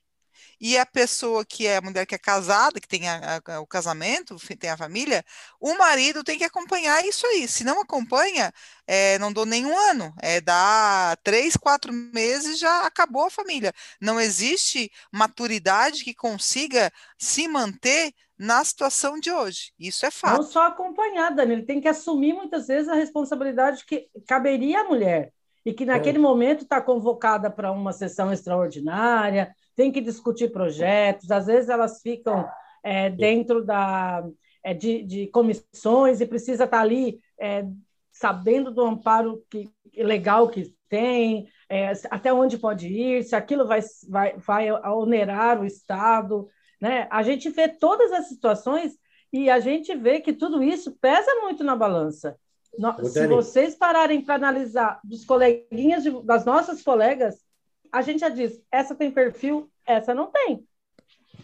e 0.61 0.77
a 0.77 0.85
pessoa 0.85 1.45
que 1.45 1.67
é 1.67 1.77
a 1.77 1.81
mulher 1.81 2.07
que 2.07 2.15
é 2.15 2.19
casada, 2.19 2.81
que 2.81 2.89
tem 2.89 3.09
a, 3.09 3.41
a, 3.47 3.61
o 3.61 3.67
casamento, 3.67 4.37
tem 4.59 4.71
a 4.71 4.77
família, 4.77 5.25
o 5.61 5.77
marido 5.77 6.25
tem 6.25 6.39
que 6.39 6.45
acompanhar 6.45 7.05
isso 7.05 7.27
aí. 7.27 7.47
Se 7.47 7.65
não 7.65 7.81
acompanha, 7.81 8.53
é, 8.87 9.19
não 9.19 9.33
dou 9.33 9.47
nenhum 9.47 9.77
ano, 9.77 10.13
é 10.21 10.41
dá 10.41 11.17
três, 11.23 11.57
quatro 11.57 11.93
meses 11.93 12.59
já 12.59 12.87
acabou 12.87 13.27
a 13.27 13.31
família. 13.31 13.73
Não 14.01 14.21
existe 14.21 14.91
maturidade 15.13 16.03
que 16.05 16.15
consiga 16.15 16.93
se 17.17 17.47
manter 17.47 18.13
na 18.39 18.63
situação 18.65 19.19
de 19.19 19.33
hoje. 19.33 19.73
Isso 19.79 20.07
é 20.07 20.11
fato. 20.11 20.37
Não 20.37 20.43
só 20.45 20.67
acompanhar, 20.67 21.31
Dani, 21.31 21.55
ele 21.55 21.65
tem 21.65 21.81
que 21.81 21.89
assumir 21.89 22.33
muitas 22.33 22.69
vezes 22.69 22.89
a 22.89 22.95
responsabilidade 22.95 23.85
que 23.85 24.09
caberia 24.27 24.83
à 24.83 24.85
mulher 24.85 25.33
e 25.65 25.73
que 25.73 25.85
naquele 25.85 26.19
é. 26.19 26.21
momento 26.21 26.63
está 26.63 26.81
convocada 26.81 27.51
para 27.51 27.73
uma 27.73 27.93
sessão 27.93 28.33
extraordinária, 28.33 29.55
tem 29.79 29.93
que 29.93 30.01
discutir 30.01 30.51
projetos, 30.51 31.31
às 31.31 31.47
vezes 31.47 31.71
elas 31.71 32.03
ficam 32.03 32.45
é, 32.83 33.09
dentro 33.09 33.65
da, 33.65 34.29
é, 34.61 34.75
de, 34.75 35.05
de, 35.05 35.29
comissões 35.29 36.21
e 36.21 36.27
precisa 36.27 36.65
estar 36.65 36.79
tá 36.79 36.83
ali 36.83 37.21
é, 37.41 37.65
sabendo 38.11 38.73
do 38.73 38.83
amparo 38.83 39.41
que, 39.49 39.71
legal 39.97 40.49
que 40.49 40.75
tem, 40.89 41.47
é, 41.69 41.93
até 42.11 42.33
onde 42.33 42.59
pode 42.59 42.89
ir, 42.89 43.23
se 43.23 43.37
aquilo 43.37 43.69
vai, 43.69 43.81
vai, 44.09 44.37
vai 44.37 44.73
onerar 44.73 45.61
o 45.61 45.65
Estado. 45.65 46.49
Né? 46.81 47.07
A 47.09 47.23
gente 47.23 47.49
vê 47.49 47.69
todas 47.69 48.11
as 48.11 48.27
situações 48.27 48.99
e 49.33 49.49
a 49.49 49.61
gente 49.61 49.95
vê 49.95 50.19
que 50.19 50.33
tudo 50.33 50.61
isso 50.61 50.99
pesa 51.01 51.33
muito 51.43 51.63
na 51.63 51.77
balança. 51.77 52.37
No, 52.77 53.05
se 53.05 53.29
vocês 53.29 53.77
pararem 53.77 54.23
para 54.23 54.35
analisar 54.35 54.99
dos 55.05 55.25
coleguinhas, 55.25 56.03
de, 56.03 56.11
das 56.25 56.45
nossas 56.45 56.83
colegas, 56.83 57.47
a 57.93 58.03
gente 58.03 58.21
já 58.21 58.29
diz, 58.29 58.61
essa 58.71 58.95
tem 58.95 59.11
perfil, 59.11 59.71
essa 59.87 60.15
não 60.15 60.27
tem. 60.27 60.65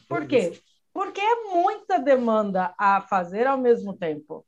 Por 0.09 0.27
quê? 0.27 0.53
Porque 0.93 1.21
é 1.21 1.43
muita 1.53 1.99
demanda 1.99 2.75
a 2.79 3.01
fazer 3.01 3.47
ao 3.47 3.59
mesmo 3.59 3.95
tempo. 3.95 4.45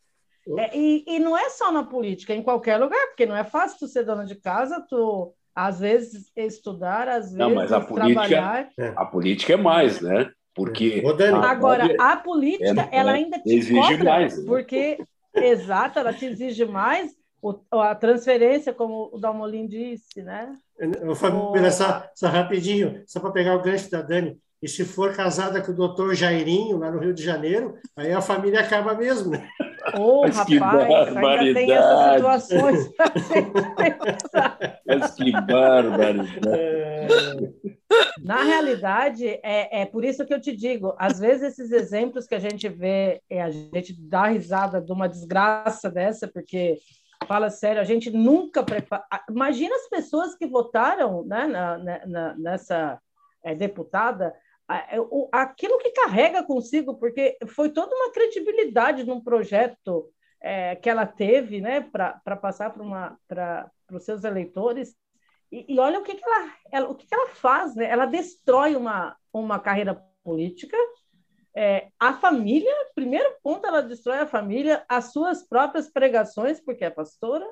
É, 0.58 0.76
e, 0.76 1.04
e, 1.08 1.18
não 1.18 1.36
é 1.36 1.50
só 1.50 1.72
na 1.72 1.82
política, 1.82 2.32
é 2.32 2.36
em 2.36 2.42
qualquer 2.42 2.76
lugar, 2.76 3.04
porque 3.08 3.26
não 3.26 3.36
é 3.36 3.42
fácil 3.42 3.80
tu 3.80 3.88
ser 3.88 4.04
dona 4.04 4.24
de 4.24 4.36
casa, 4.36 4.80
tu 4.88 5.34
às 5.52 5.80
vezes 5.80 6.30
estudar, 6.36 7.08
às 7.08 7.24
vezes 7.24 7.38
não, 7.38 7.52
mas 7.52 7.72
a 7.72 7.80
trabalhar. 7.80 8.66
Política, 8.66 8.94
a 8.96 9.04
política 9.06 9.52
é 9.54 9.56
mais, 9.56 10.00
né? 10.00 10.30
Porque 10.54 11.02
a, 11.34 11.50
agora 11.50 11.94
a 11.98 12.16
política 12.16 12.88
é, 12.92 12.96
ela 12.96 13.12
ainda 13.12 13.40
te 13.40 13.54
exige 13.54 13.74
cobra, 13.74 14.04
mais, 14.04 14.38
né? 14.38 14.44
porque 14.46 14.98
exato, 15.34 15.98
ela 15.98 16.12
te 16.12 16.26
exige 16.26 16.64
mais 16.64 17.12
o, 17.40 17.54
a 17.72 17.94
transferência, 17.94 18.72
como 18.72 19.10
o 19.12 19.18
Dalmolin 19.18 19.66
disse, 19.66 20.22
né? 20.22 20.54
Eu 20.78 21.14
vou 21.14 21.52
o... 21.52 21.70
só, 21.70 22.04
só 22.14 22.28
rapidinho, 22.28 23.02
só 23.06 23.20
para 23.20 23.30
pegar 23.30 23.54
o 23.54 23.62
gancho 23.62 23.90
da 23.90 24.02
Dani. 24.02 24.38
E 24.62 24.68
se 24.68 24.84
for 24.84 25.14
casada 25.14 25.60
com 25.60 25.70
o 25.70 25.74
doutor 25.74 26.14
Jairinho, 26.14 26.78
lá 26.78 26.90
no 26.90 26.98
Rio 26.98 27.12
de 27.12 27.22
Janeiro, 27.22 27.76
aí 27.94 28.10
a 28.10 28.22
família 28.22 28.60
acaba 28.60 28.94
mesmo, 28.94 29.30
né? 29.30 29.46
Oh, 29.98 30.22
rapaz, 30.26 31.16
ainda 31.16 31.54
tem 31.54 31.70
essas 31.70 32.14
situações. 32.14 32.90
Mas 34.86 35.14
que 35.14 35.32
barbaridade. 35.32 36.40
É... 36.48 37.06
Na 38.20 38.42
realidade, 38.42 39.26
é, 39.42 39.82
é 39.82 39.86
por 39.86 40.04
isso 40.04 40.26
que 40.26 40.34
eu 40.34 40.40
te 40.40 40.54
digo, 40.54 40.94
às 40.98 41.20
vezes 41.20 41.52
esses 41.52 41.70
exemplos 41.70 42.26
que 42.26 42.34
a 42.34 42.38
gente 42.38 42.68
vê, 42.68 43.20
é, 43.30 43.40
a 43.40 43.50
gente 43.50 43.94
dá 43.98 44.26
risada 44.26 44.80
de 44.80 44.92
uma 44.92 45.08
desgraça 45.08 45.88
dessa, 45.88 46.26
porque 46.26 46.78
Fala 47.26 47.50
sério, 47.50 47.80
a 47.80 47.84
gente 47.84 48.10
nunca 48.10 48.62
prepara. 48.62 49.04
Imagina 49.28 49.74
as 49.74 49.88
pessoas 49.88 50.34
que 50.36 50.46
votaram 50.46 51.24
né, 51.24 51.46
na, 51.46 51.78
na, 52.06 52.34
nessa 52.36 53.00
é, 53.42 53.54
deputada, 53.54 54.34
é, 54.70 54.96
aquilo 55.32 55.78
que 55.78 55.90
carrega 55.90 56.42
consigo, 56.44 56.94
porque 56.94 57.36
foi 57.48 57.70
toda 57.70 57.94
uma 57.94 58.12
credibilidade 58.12 59.04
num 59.04 59.20
projeto 59.20 60.10
é, 60.40 60.76
que 60.76 60.88
ela 60.88 61.06
teve 61.06 61.60
né, 61.60 61.80
para 61.80 62.36
passar 62.36 62.72
para 62.72 63.70
os 63.92 64.04
seus 64.04 64.24
eleitores. 64.24 64.94
E, 65.50 65.74
e, 65.74 65.78
olha 65.78 66.00
o 66.00 66.02
que, 66.02 66.14
que 66.14 66.24
ela, 66.24 66.52
ela, 66.72 66.88
o 66.90 66.94
que, 66.94 67.06
que 67.06 67.14
ela 67.14 67.28
faz, 67.28 67.74
né? 67.74 67.88
ela 67.88 68.06
destrói 68.06 68.74
uma, 68.76 69.16
uma 69.32 69.58
carreira 69.60 69.94
política 70.24 70.76
é, 71.56 71.88
a 71.98 72.12
família, 72.12 72.72
primeiro 72.94 73.30
ponto, 73.42 73.66
ela 73.66 73.80
destrói 73.80 74.18
a 74.18 74.26
família, 74.26 74.84
as 74.88 75.12
suas 75.12 75.42
próprias 75.42 75.88
pregações, 75.88 76.60
porque 76.60 76.84
é 76.84 76.90
pastora. 76.90 77.46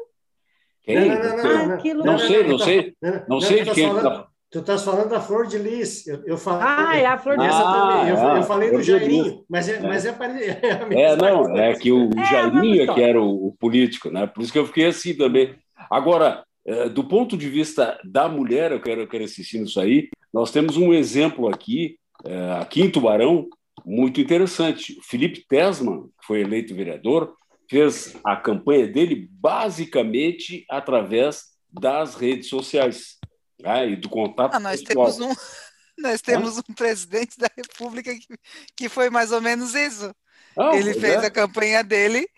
Quem? 0.82 1.08
Não, 1.08 1.16
não, 1.16 1.36
não, 1.36 1.78
não, 1.78 2.04
não 2.04 2.18
sei, 2.18 2.46
não 2.46 2.58
sei, 2.58 2.96
não 3.26 3.40
sei 3.40 3.64
de 3.64 3.70
quem 3.72 3.96
está 3.96 4.28
Tu 4.54 4.60
estás 4.60 4.84
falando 4.84 5.08
da 5.08 5.20
Flor 5.20 5.48
de 5.48 5.58
Lis. 5.58 6.06
Eu, 6.06 6.22
eu 6.26 6.38
falei, 6.38 6.64
ah, 6.64 6.96
é 6.96 7.06
a 7.06 7.18
Flor 7.18 7.36
de 7.36 7.42
Lis. 7.42 7.52
Ah, 7.52 8.06
eu, 8.08 8.16
é, 8.16 8.38
eu, 8.38 8.42
falei 8.44 8.70
do 8.70 8.80
Jairinho, 8.80 9.44
mas 9.50 9.68
é, 9.68 9.78
é. 9.78 9.80
Mas 9.80 10.04
é, 10.04 10.10
é, 10.94 11.02
é 11.02 11.16
não, 11.16 11.58
é 11.58 11.74
que 11.74 11.90
o 11.90 12.08
é, 12.16 12.24
Jairinho 12.24 12.82
é 12.82 12.94
que 12.94 13.02
era 13.02 13.20
o, 13.20 13.48
o, 13.48 13.52
político, 13.58 14.10
né? 14.10 14.28
Por 14.28 14.44
isso 14.44 14.52
que 14.52 14.58
eu 14.60 14.66
fiquei 14.66 14.86
assim 14.86 15.12
também. 15.12 15.56
Agora, 15.90 16.44
é, 16.64 16.88
do 16.88 17.02
ponto 17.02 17.36
de 17.36 17.48
vista 17.48 17.98
da 18.04 18.28
mulher, 18.28 18.70
eu 18.70 18.80
quero, 18.80 19.00
eu 19.00 19.08
quero 19.08 19.24
assistir 19.24 19.60
isso 19.60 19.80
aí, 19.80 20.08
nós 20.32 20.52
temos 20.52 20.76
um 20.76 20.94
exemplo 20.94 21.48
aqui, 21.48 21.96
é, 22.24 22.52
aqui 22.60 22.80
em 22.80 22.88
Tubarão, 22.88 23.48
muito 23.84 24.20
interessante. 24.20 24.98
O 24.98 25.02
Felipe 25.02 25.44
Tesman, 25.48 26.08
que 26.20 26.26
foi 26.26 26.40
eleito 26.40 26.74
vereador, 26.74 27.34
fez 27.68 28.16
a 28.24 28.36
campanha 28.36 28.86
dele 28.86 29.28
basicamente 29.30 30.64
através 30.70 31.54
das 31.70 32.14
redes 32.14 32.48
sociais 32.48 33.16
ah, 33.64 33.84
e 33.84 33.96
do 33.96 34.08
contato. 34.08 34.54
Ah, 34.54 34.60
nós 34.60 34.82
temos 34.82 35.18
um, 35.18 35.32
nós 35.98 36.20
temos 36.20 36.58
um 36.58 36.74
presidente 36.74 37.38
da 37.38 37.48
República 37.56 38.14
que, 38.14 38.26
que 38.76 38.88
foi 38.88 39.10
mais 39.10 39.32
ou 39.32 39.40
menos 39.40 39.74
isso. 39.74 40.14
Ah, 40.56 40.76
Ele 40.76 40.94
fez 40.94 41.22
é. 41.22 41.26
a 41.26 41.30
campanha 41.30 41.82
dele 41.82 42.28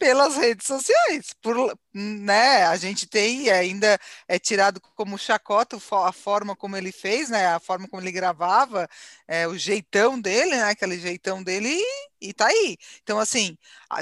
pelas 0.00 0.34
redes 0.36 0.66
sociais. 0.66 1.34
Por, 1.42 1.78
né, 1.94 2.64
a 2.64 2.76
gente 2.76 3.06
tem 3.06 3.50
ainda 3.50 3.98
é 4.26 4.38
tirado 4.38 4.80
como 4.96 5.18
chacota 5.18 5.76
a 5.76 6.12
forma 6.12 6.56
como 6.56 6.74
ele 6.76 6.90
fez, 6.90 7.28
né, 7.28 7.46
a 7.48 7.60
forma 7.60 7.86
como 7.86 8.02
ele 8.02 8.10
gravava, 8.10 8.88
é, 9.28 9.46
o 9.46 9.58
jeitão 9.58 10.18
dele, 10.18 10.52
né, 10.52 10.62
aquele 10.64 10.98
jeitão 10.98 11.42
dele 11.42 11.68
e, 11.68 12.28
e 12.30 12.32
tá 12.32 12.46
aí. 12.46 12.78
Então, 13.02 13.18
assim, 13.20 13.58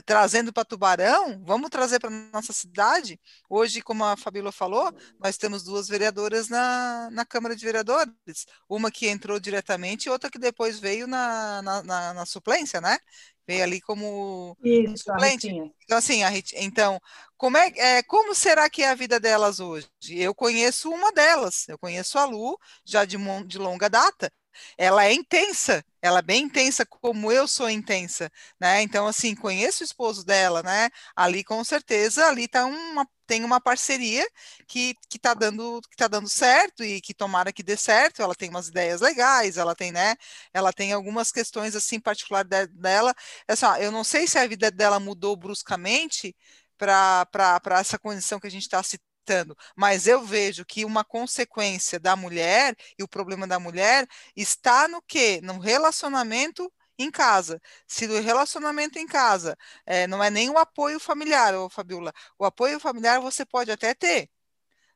trazendo 0.06 0.52
para 0.52 0.64
Tubarão, 0.64 1.42
vamos 1.44 1.68
trazer 1.70 1.98
para 1.98 2.11
nossa 2.11 2.52
cidade. 2.52 3.20
Hoje, 3.50 3.82
como 3.82 4.04
a 4.04 4.16
Fabíola 4.16 4.52
falou, 4.52 4.92
nós 5.18 5.37
temos 5.37 5.64
duas 5.64 5.88
vereadoras 5.88 6.48
na, 6.48 7.08
na 7.11 7.26
Câmara 7.26 7.56
de 7.56 7.64
Vereadores, 7.64 8.46
uma 8.68 8.90
que 8.90 9.08
entrou 9.08 9.40
diretamente 9.40 10.06
e 10.06 10.11
outra 10.11 10.30
que 10.30 10.38
depois 10.38 10.78
veio 10.78 11.08
na, 11.08 11.61
na, 11.62 11.82
na, 11.82 12.14
na 12.14 12.26
suplência, 12.26 12.80
né? 12.80 12.98
Veio 13.48 13.64
ali 13.64 13.80
como 13.80 14.54
Isso, 14.62 15.04
suplente. 15.04 15.48
Então, 15.84 15.96
assim, 15.96 16.22
a, 16.22 16.30
então, 16.56 17.00
como, 17.34 17.56
é, 17.56 17.72
é, 17.76 18.02
como 18.02 18.34
será 18.34 18.68
que 18.68 18.82
é 18.82 18.90
a 18.90 18.94
vida 18.94 19.18
delas 19.18 19.58
hoje? 19.58 19.88
Eu 20.11 20.34
conheço 20.34 20.90
uma 20.90 21.11
delas, 21.11 21.66
eu 21.66 21.78
conheço 21.78 22.18
a 22.18 22.26
Lu, 22.26 22.58
já 22.84 23.06
de, 23.06 23.16
de 23.46 23.58
longa 23.58 23.88
data. 23.88 24.30
Ela 24.76 25.04
é 25.06 25.12
intensa, 25.12 25.84
ela 26.00 26.20
é 26.20 26.22
bem 26.22 26.44
intensa, 26.44 26.86
como 26.86 27.30
eu 27.32 27.46
sou 27.48 27.68
intensa, 27.68 28.30
né? 28.60 28.82
Então, 28.82 29.06
assim, 29.06 29.34
conheço 29.34 29.82
o 29.82 29.84
esposo 29.84 30.24
dela, 30.24 30.62
né? 30.62 30.90
Ali, 31.16 31.44
com 31.44 31.62
certeza, 31.64 32.26
ali 32.26 32.48
tá 32.48 32.64
uma, 32.64 33.06
tem 33.26 33.44
uma 33.44 33.60
parceria 33.60 34.26
que, 34.66 34.94
que 35.10 35.18
tá 35.18 35.34
dando 35.34 35.80
que 35.90 35.96
tá 35.96 36.08
dando 36.08 36.28
certo 36.28 36.84
e 36.84 37.00
que 37.00 37.14
tomara 37.14 37.52
que 37.52 37.62
dê 37.62 37.76
certo. 37.76 38.22
Ela 38.22 38.34
tem 38.34 38.48
umas 38.50 38.68
ideias 38.68 39.00
legais, 39.00 39.56
ela 39.56 39.74
tem, 39.74 39.92
né? 39.92 40.16
Ela 40.52 40.72
tem 40.72 40.92
algumas 40.92 41.30
questões, 41.32 41.74
assim, 41.76 42.00
particulares 42.00 42.48
de, 42.48 42.66
dela. 42.68 43.14
Assim, 43.46 43.66
ó, 43.66 43.76
eu 43.76 43.90
não 43.92 44.04
sei 44.04 44.26
se 44.26 44.38
a 44.38 44.46
vida 44.46 44.70
dela 44.70 44.98
mudou 45.00 45.36
bruscamente, 45.36 46.34
para 46.78 47.60
essa 47.80 47.98
condição 47.98 48.38
que 48.40 48.46
a 48.46 48.50
gente 48.50 48.62
está 48.62 48.82
mas 49.76 50.06
eu 50.06 50.22
vejo 50.24 50.64
que 50.64 50.84
uma 50.84 51.04
consequência 51.04 51.98
da 52.00 52.16
mulher 52.16 52.74
e 52.98 53.02
o 53.02 53.08
problema 53.08 53.46
da 53.46 53.58
mulher 53.58 54.06
está 54.36 54.88
no 54.88 55.02
quê? 55.02 55.40
No 55.42 55.58
relacionamento 55.58 56.72
em 56.98 57.10
casa. 57.10 57.60
Se 57.86 58.06
o 58.06 58.20
relacionamento 58.20 58.98
em 58.98 59.06
casa 59.06 59.56
é, 59.86 60.06
não 60.06 60.22
é 60.22 60.30
nem 60.30 60.50
o 60.50 60.58
apoio 60.58 60.98
familiar, 61.00 61.54
ô 61.54 61.68
Fabiola, 61.70 62.12
o 62.38 62.44
apoio 62.44 62.80
familiar 62.80 63.20
você 63.20 63.44
pode 63.46 63.70
até 63.70 63.94
ter, 63.94 64.28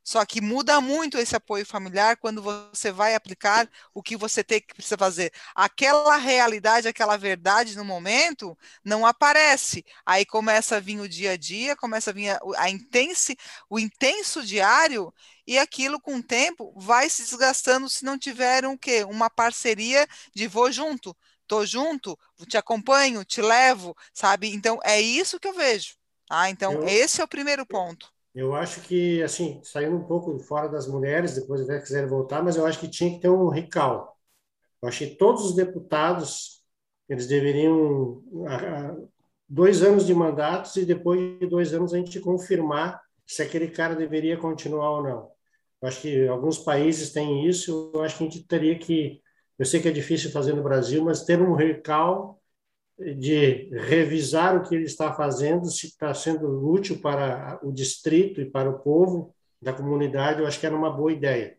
só 0.04 0.24
que 0.24 0.40
muda 0.40 0.80
muito 0.80 1.18
esse 1.18 1.36
apoio 1.36 1.64
familiar 1.64 2.16
quando 2.16 2.42
você 2.42 2.90
vai 2.90 3.14
aplicar 3.14 3.68
o 3.94 4.02
que 4.02 4.16
você 4.16 4.42
tem 4.42 4.60
que 4.60 4.74
precisa 4.74 4.96
fazer. 4.96 5.32
Aquela 5.54 6.16
realidade, 6.16 6.88
aquela 6.88 7.16
verdade 7.16 7.76
no 7.76 7.84
momento 7.84 8.56
não 8.84 9.06
aparece. 9.06 9.84
Aí 10.04 10.24
começa 10.26 10.76
a 10.76 10.80
vir 10.80 11.00
o 11.00 11.08
dia 11.08 11.32
a 11.32 11.36
dia, 11.36 11.76
começa 11.76 12.10
a 12.10 12.12
vir 12.12 12.30
a, 12.30 12.40
a 12.56 12.70
intense, 12.70 13.36
o 13.70 13.78
intenso 13.78 14.44
diário 14.44 15.12
e 15.46 15.58
aquilo 15.58 16.00
com 16.00 16.16
o 16.16 16.22
tempo 16.22 16.72
vai 16.76 17.08
se 17.08 17.22
desgastando 17.22 17.88
se 17.88 18.04
não 18.04 18.18
tiver 18.18 18.66
um 18.66 18.76
quê? 18.76 19.04
Uma 19.04 19.30
parceria 19.30 20.06
de 20.34 20.46
vou 20.46 20.70
junto, 20.70 21.16
tô 21.46 21.64
junto, 21.66 22.18
te 22.48 22.56
acompanho, 22.56 23.24
te 23.24 23.40
levo, 23.40 23.96
sabe? 24.12 24.48
Então 24.52 24.78
é 24.84 25.00
isso 25.00 25.38
que 25.40 25.48
eu 25.48 25.54
vejo. 25.54 25.94
Ah, 26.30 26.48
então 26.50 26.72
eu, 26.72 26.88
esse 26.88 27.20
é 27.20 27.24
o 27.24 27.28
primeiro 27.28 27.66
ponto. 27.66 28.12
Eu 28.34 28.54
acho 28.54 28.80
que, 28.82 29.22
assim, 29.22 29.60
saindo 29.62 29.96
um 29.96 30.04
pouco 30.04 30.38
fora 30.38 30.68
das 30.68 30.86
mulheres, 30.88 31.34
depois 31.34 31.60
até 31.62 31.78
quiserem 31.80 32.08
voltar, 32.08 32.42
mas 32.42 32.56
eu 32.56 32.66
acho 32.66 32.80
que 32.80 32.88
tinha 32.88 33.10
que 33.10 33.20
ter 33.20 33.28
um 33.28 33.48
recal. 33.48 34.18
Eu 34.82 34.88
acho 34.88 35.00
que 35.00 35.16
todos 35.16 35.44
os 35.44 35.54
deputados, 35.54 36.62
eles 37.08 37.26
deveriam, 37.26 38.22
dois 39.48 39.82
anos 39.82 40.06
de 40.06 40.14
mandatos 40.14 40.76
e 40.76 40.84
depois 40.86 41.38
de 41.38 41.46
dois 41.46 41.74
anos 41.74 41.92
a 41.92 41.98
gente 41.98 42.18
confirmar 42.20 43.00
se 43.26 43.42
aquele 43.42 43.68
cara 43.68 43.94
deveria 43.94 44.36
continuar 44.36 44.90
ou 44.96 45.02
não. 45.02 45.30
Eu 45.80 45.88
acho 45.88 46.00
que 46.00 46.26
alguns 46.26 46.58
países 46.58 47.12
têm 47.12 47.46
isso, 47.46 47.92
eu 47.94 48.02
acho 48.02 48.16
que 48.16 48.24
a 48.24 48.26
gente 48.28 48.46
teria 48.46 48.78
que, 48.78 49.20
eu 49.58 49.66
sei 49.66 49.80
que 49.80 49.88
é 49.88 49.92
difícil 49.92 50.30
fazer 50.30 50.54
no 50.54 50.62
Brasil, 50.62 51.04
mas 51.04 51.24
ter 51.24 51.40
um 51.40 51.54
recal 51.54 52.41
de 53.14 53.68
revisar 53.72 54.56
o 54.56 54.62
que 54.62 54.74
ele 54.74 54.84
está 54.84 55.12
fazendo, 55.12 55.66
se 55.70 55.86
está 55.86 56.12
sendo 56.14 56.68
útil 56.68 56.98
para 56.98 57.58
o 57.62 57.72
distrito 57.72 58.40
e 58.40 58.44
para 58.44 58.70
o 58.70 58.78
povo 58.78 59.34
da 59.60 59.72
comunidade, 59.72 60.40
eu 60.40 60.46
acho 60.46 60.58
que 60.58 60.66
era 60.66 60.76
uma 60.76 60.90
boa 60.90 61.12
ideia. 61.12 61.56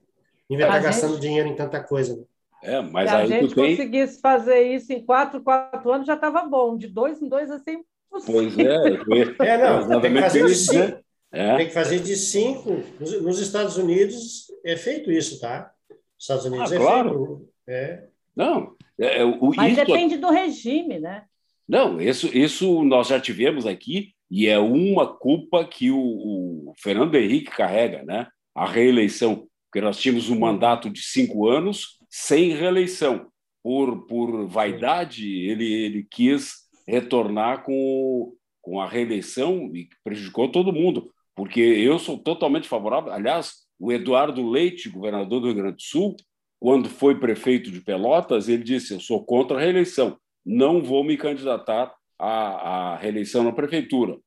Em 0.49 0.58
vez 0.58 0.69
de 0.69 0.75
estar 0.75 0.88
gastando 0.88 1.19
dinheiro 1.19 1.47
em 1.47 1.56
tanta 1.56 1.82
coisa. 1.82 2.15
Né? 2.15 2.23
É, 2.63 2.82
mas 2.82 3.10
Se 3.10 3.15
a 3.15 3.25
gente 3.25 3.56
tem... 3.56 3.71
conseguisse 3.71 4.21
fazer 4.21 4.62
isso 4.62 4.91
em 4.93 5.03
quatro, 5.03 5.41
quatro 5.41 5.91
anos, 5.91 6.08
já 6.08 6.15
estava 6.15 6.43
bom. 6.43 6.77
De 6.77 6.88
dois 6.88 7.21
em 7.21 7.27
dois, 7.27 7.49
assim, 7.49 7.84
Pois 8.25 8.58
é. 8.58 8.63
é 9.41 9.58
não, 9.88 9.99
tem 10.01 10.13
que, 10.13 10.21
fazer 10.21 10.45
de 10.45 10.56
cinco, 10.56 10.84
né? 10.84 10.99
é. 11.32 11.58
tem 11.58 11.67
que 11.67 11.73
fazer 11.73 11.99
de 11.99 12.15
cinco. 12.15 12.84
Nos, 12.99 13.39
Estados 13.39 13.77
Unidos 13.77 14.47
é 14.63 14.75
feito 14.75 15.12
isso, 15.12 15.39
tá? 15.39 15.71
Nos 15.89 15.99
Estados 16.19 16.45
Unidos 16.45 16.71
ah, 16.71 16.75
é 16.75 16.77
claro. 16.77 17.10
feito. 17.10 17.49
É. 17.67 18.03
Não, 18.36 18.75
é, 18.99 19.21
é 19.21 19.25
o, 19.25 19.51
Mas 19.56 19.73
isso... 19.73 19.86
depende 19.86 20.17
do 20.17 20.29
regime, 20.29 20.99
né? 20.99 21.23
Não, 21.67 22.02
isso, 22.02 22.28
isso 22.36 22.84
nós 22.84 23.08
já 23.08 23.19
tivemos 23.19 23.65
aqui 23.65 24.13
e 24.30 24.47
é 24.47 24.60
uma 24.60 25.08
culpa 25.08 25.65
que 25.65 25.91
o, 25.91 25.97
o 25.97 26.73
Fernando 26.78 27.15
Henrique 27.15 27.52
carrega, 27.52 28.04
né? 28.04 28.28
A 28.56 28.65
reeleição, 28.65 29.47
porque 29.65 29.82
nós 29.82 29.97
tínhamos 29.99 30.30
um 30.30 30.39
mandato 30.39 30.89
de 30.89 31.02
cinco 31.02 31.47
anos 31.47 31.97
sem 32.10 32.54
reeleição. 32.54 33.28
Por, 33.63 34.06
por 34.08 34.47
vaidade, 34.47 35.26
ele, 35.26 35.71
ele 35.71 36.08
quis 36.10 36.63
retornar 36.86 37.63
com, 37.63 38.34
com 38.62 38.82
a 38.82 38.88
reeleição 38.88 39.71
e 39.73 39.88
prejudicou 40.04 40.52
todo 40.52 40.73
mundo, 40.73 41.10
porque 41.34 41.62
eu 41.62 41.97
sou 41.97 42.17
totalmente 42.17 42.67
favorável. 42.67 43.13
Aliás, 43.13 43.63
o 43.80 43.91
Eduardo 43.91 44.49
Leite, 44.49 44.89
governador 44.89 45.39
do 45.39 45.47
Rio 45.47 45.56
Grande 45.56 45.78
do 45.78 45.82
Sul, 45.82 46.15
quando 46.60 46.89
foi 46.89 47.19
prefeito 47.19 47.71
de 47.71 47.82
Pelotas, 47.82 48.49
ele 48.49 48.63
disse: 48.63 48.93
Eu 48.93 48.99
sou 48.99 49.23
contra 49.23 49.58
a 49.58 49.62
reeleição 49.62 50.17
não 50.45 50.82
vou 50.82 51.03
me 51.03 51.17
candidatar 51.17 51.93
à, 52.19 52.93
à 52.93 52.97
reeleição 52.97 53.43
na 53.43 53.51
prefeitura. 53.51 54.17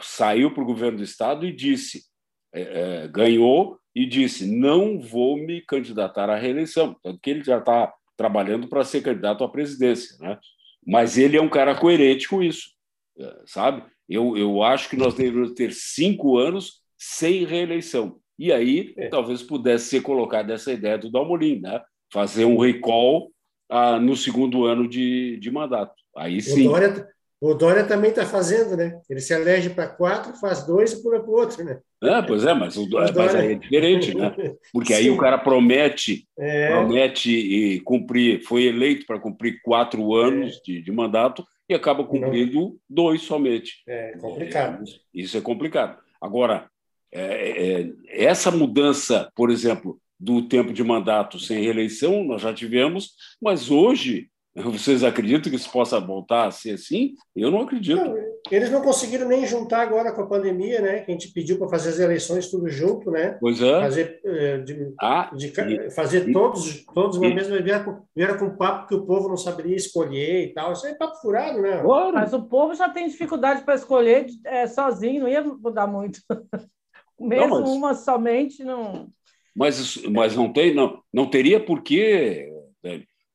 Saiu 0.00 0.52
para 0.52 0.62
o 0.62 0.66
governo 0.66 0.98
do 0.98 1.04
estado 1.04 1.46
e 1.46 1.52
disse, 1.52 2.04
é, 2.52 2.60
é, 3.04 3.08
ganhou 3.08 3.78
e 3.94 4.06
disse, 4.06 4.46
não 4.46 5.00
vou 5.00 5.36
me 5.36 5.60
candidatar 5.60 6.30
à 6.30 6.36
reeleição. 6.36 6.96
Tanto 7.02 7.20
que 7.20 7.30
ele 7.30 7.44
já 7.44 7.58
está 7.58 7.92
trabalhando 8.16 8.68
para 8.68 8.84
ser 8.84 9.02
candidato 9.02 9.44
à 9.44 9.48
presidência. 9.48 10.16
Né? 10.18 10.38
Mas 10.86 11.18
ele 11.18 11.36
é 11.36 11.42
um 11.42 11.48
cara 11.48 11.74
coerente 11.74 12.28
com 12.28 12.42
isso, 12.42 12.70
é, 13.18 13.42
sabe? 13.46 13.84
Eu, 14.08 14.36
eu 14.36 14.62
acho 14.62 14.90
que 14.90 14.96
nós 14.96 15.14
deveríamos 15.14 15.54
ter 15.54 15.72
cinco 15.72 16.36
anos 16.36 16.82
sem 16.98 17.44
reeleição. 17.44 18.20
E 18.38 18.52
aí, 18.52 18.92
é. 18.96 19.08
talvez 19.08 19.42
pudesse 19.42 19.88
ser 19.88 20.02
colocada 20.02 20.52
essa 20.52 20.72
ideia 20.72 20.98
do 20.98 21.10
Dalmolin, 21.10 21.60
né? 21.60 21.80
fazer 22.12 22.44
um 22.44 22.58
recall 22.58 23.31
ah, 23.72 23.98
no 23.98 24.14
segundo 24.14 24.66
ano 24.66 24.86
de, 24.86 25.38
de 25.38 25.50
mandato. 25.50 25.94
Aí 26.14 26.42
sim. 26.42 26.66
O 26.66 26.70
Dória, 26.70 27.08
o 27.40 27.54
Dória 27.54 27.84
também 27.84 28.10
está 28.10 28.26
fazendo, 28.26 28.76
né? 28.76 29.00
Ele 29.08 29.20
se 29.20 29.32
elege 29.32 29.70
para 29.70 29.88
quatro, 29.88 30.34
faz 30.34 30.66
dois 30.66 30.92
e 30.92 31.02
pula 31.02 31.20
para 31.20 31.30
o 31.30 31.34
outro, 31.34 31.64
né? 31.64 31.80
É, 32.02 32.20
pois 32.20 32.44
é, 32.44 32.52
mas, 32.52 32.76
o, 32.76 32.86
Dória... 32.86 33.12
mas 33.16 33.34
aí 33.34 33.52
é 33.52 33.54
diferente, 33.54 34.14
né? 34.14 34.34
Porque 34.72 34.92
aí 34.92 35.08
o 35.10 35.16
cara 35.16 35.38
promete, 35.38 36.28
é. 36.38 36.68
promete 36.68 37.30
e 37.30 37.80
cumprir, 37.80 38.42
foi 38.42 38.64
eleito 38.64 39.06
para 39.06 39.18
cumprir 39.18 39.60
quatro 39.62 40.14
anos 40.14 40.56
é. 40.58 40.60
de, 40.64 40.82
de 40.82 40.92
mandato 40.92 41.46
e 41.68 41.74
acaba 41.74 42.04
cumprindo 42.04 42.60
Não. 42.60 42.76
dois 42.88 43.22
somente. 43.22 43.82
É 43.88 44.12
complicado. 44.18 44.84
É, 44.84 44.92
isso 45.14 45.38
é 45.38 45.40
complicado. 45.40 45.98
Agora, 46.20 46.68
é, 47.10 47.80
é, 47.80 47.92
essa 48.08 48.50
mudança, 48.50 49.30
por 49.34 49.50
exemplo, 49.50 49.98
do 50.22 50.42
tempo 50.48 50.72
de 50.72 50.84
mandato 50.84 51.38
sem 51.38 51.62
reeleição, 51.62 52.24
nós 52.24 52.40
já 52.40 52.54
tivemos, 52.54 53.10
mas 53.40 53.70
hoje 53.70 54.30
Vocês 54.64 55.02
acreditam 55.02 55.50
que 55.50 55.56
isso 55.56 55.70
possa 55.70 55.98
voltar 55.98 56.46
a 56.46 56.50
ser 56.50 56.72
assim? 56.72 57.14
Eu 57.34 57.50
não 57.50 57.62
acredito. 57.62 57.96
Não, 57.96 58.14
eles 58.50 58.70
não 58.70 58.82
conseguiram 58.82 59.26
nem 59.26 59.46
juntar 59.46 59.80
agora 59.80 60.12
com 60.12 60.22
a 60.22 60.26
pandemia, 60.26 60.80
né? 60.80 61.00
Que 61.00 61.10
a 61.10 61.14
gente 61.14 61.32
pediu 61.32 61.58
para 61.58 61.68
fazer 61.68 61.90
as 61.90 61.98
eleições 61.98 62.50
tudo 62.50 62.68
junto, 62.68 63.10
né? 63.10 63.38
Pois 63.40 63.62
é. 63.62 63.80
Fazer, 63.80 64.20
eh, 64.24 64.58
de, 64.58 64.92
ah, 65.00 65.30
de, 65.34 65.46
e, 65.46 65.90
fazer 65.90 66.28
e, 66.28 66.32
todos, 66.32 66.84
todos 66.94 67.16
uma 67.16 67.34
mesma 67.34 67.60
vieram 67.62 67.84
com, 67.84 68.02
vieram 68.14 68.38
com 68.38 68.56
papo 68.56 68.88
que 68.88 68.94
o 68.94 69.06
povo 69.06 69.28
não 69.28 69.38
saberia 69.38 69.76
escolher 69.76 70.44
e 70.44 70.52
tal. 70.52 70.72
Isso 70.72 70.86
é 70.86 70.94
papo 70.94 71.16
furado, 71.16 71.62
né? 71.62 71.82
Mas 72.12 72.34
o 72.34 72.42
povo 72.42 72.74
já 72.74 72.90
tem 72.90 73.08
dificuldade 73.08 73.62
para 73.62 73.74
escolher 73.74 74.26
é, 74.44 74.66
sozinho, 74.66 75.22
não 75.22 75.28
ia 75.28 75.42
mudar 75.42 75.86
muito. 75.86 76.20
Mesmo 77.18 77.48
não, 77.48 77.60
mas, 77.60 77.70
uma 77.70 77.94
somente 77.94 78.64
não. 78.64 79.08
Mas, 79.54 79.98
mas 80.04 80.34
não 80.34 80.52
tem, 80.52 80.74
não, 80.74 81.02
não 81.12 81.28
teria 81.28 81.60
por 81.60 81.82
que 81.82 82.50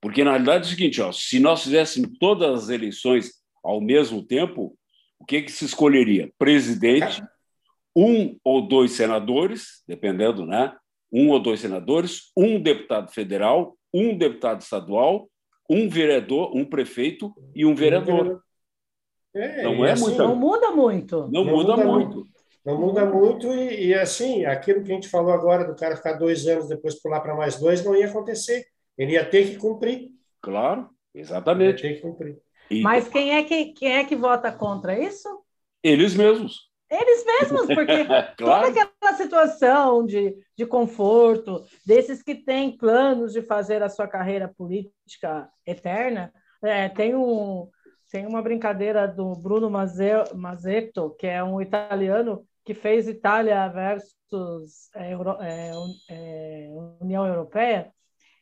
porque, 0.02 0.24
na 0.24 0.32
realidade, 0.32 0.64
é 0.64 0.68
o 0.68 0.70
seguinte: 0.70 1.02
ó, 1.02 1.12
se 1.12 1.40
nós 1.40 1.64
fizéssemos 1.64 2.12
todas 2.20 2.64
as 2.64 2.70
eleições 2.70 3.32
ao 3.64 3.82
mesmo 3.82 4.24
tempo, 4.24 4.78
o 5.20 5.26
que, 5.26 5.42
que 5.42 5.52
se 5.52 5.66
escolheria? 5.66 6.32
Presidente, 6.38 7.22
um 7.96 8.38
ou 8.44 8.68
dois 8.68 8.92
senadores, 8.92 9.84
dependendo, 9.88 10.46
né? 10.46 10.76
Um 11.12 11.30
ou 11.30 11.40
dois 11.40 11.60
senadores, 11.60 12.32
um 12.38 12.60
deputado 12.60 13.12
federal, 13.12 13.78
um 13.94 14.18
deputado 14.18 14.62
estadual, 14.62 15.30
um 15.70 15.90
vereador, 15.90 16.56
um 16.56 16.66
prefeito 16.66 17.34
e 17.56 17.66
um 17.66 17.74
vereador. 17.74 18.42
É, 19.34 19.64
não 19.64 19.86
é 19.86 19.92
assim, 19.92 20.06
muita... 20.06 20.24
Não 20.24 20.36
muda 20.36 20.72
muito. 20.72 21.18
Não, 21.32 21.44
não 21.44 21.46
muda, 21.46 21.78
muda, 21.78 21.86
muito. 21.86 22.16
muito. 22.16 22.37
Não 22.68 22.78
muda 22.78 23.06
muito 23.06 23.48
e, 23.54 23.86
e, 23.88 23.94
assim, 23.94 24.44
aquilo 24.44 24.84
que 24.84 24.92
a 24.92 24.96
gente 24.96 25.08
falou 25.08 25.32
agora 25.32 25.64
do 25.64 25.74
cara 25.74 25.96
ficar 25.96 26.18
dois 26.18 26.46
anos 26.46 26.68
depois 26.68 27.02
pular 27.02 27.22
para 27.22 27.34
mais 27.34 27.58
dois 27.58 27.82
não 27.82 27.96
ia 27.96 28.08
acontecer. 28.08 28.68
Ele 28.98 29.14
ia 29.14 29.24
ter 29.24 29.48
que 29.48 29.56
cumprir. 29.56 30.10
Claro, 30.42 30.90
exatamente. 31.16 31.86
Ele 31.86 31.94
ia 31.94 31.96
ter 31.96 32.02
que 32.02 32.02
cumprir. 32.02 32.38
E... 32.70 32.82
Mas 32.82 33.08
quem 33.08 33.38
é, 33.38 33.44
que, 33.44 33.68
quem 33.68 33.94
é 33.94 34.04
que 34.04 34.18
vota 34.18 34.52
contra 34.52 35.00
isso? 35.00 35.30
Eles 35.82 36.14
mesmos. 36.14 36.70
Eles 36.92 37.26
mesmos, 37.26 37.68
porque 37.68 38.04
claro. 38.36 38.36
toda 38.36 38.68
aquela 38.68 39.14
situação 39.14 40.06
de, 40.06 40.36
de 40.54 40.66
conforto, 40.66 41.64
desses 41.86 42.22
que 42.22 42.36
têm 42.36 42.76
planos 42.76 43.32
de 43.32 43.42
fazer 43.42 43.82
a 43.82 43.88
sua 43.88 44.10
carreira 44.10 44.54
política 44.58 45.50
eterna, 45.66 46.34
é, 46.62 46.90
tem, 46.90 47.16
um, 47.16 47.70
tem 48.12 48.28
uma 48.28 48.42
brincadeira 48.42 49.08
do 49.08 49.32
Bruno 49.36 49.70
Mazzetto, 49.70 51.16
que 51.18 51.28
é 51.28 51.42
um 51.42 51.62
italiano 51.62 52.46
que 52.68 52.74
fez 52.74 53.08
Itália 53.08 53.70
versus 53.70 54.90
é, 54.94 55.14
Euro, 55.14 55.38
é, 55.40 55.72
é 56.10 56.68
União 57.00 57.26
Europeia, 57.26 57.94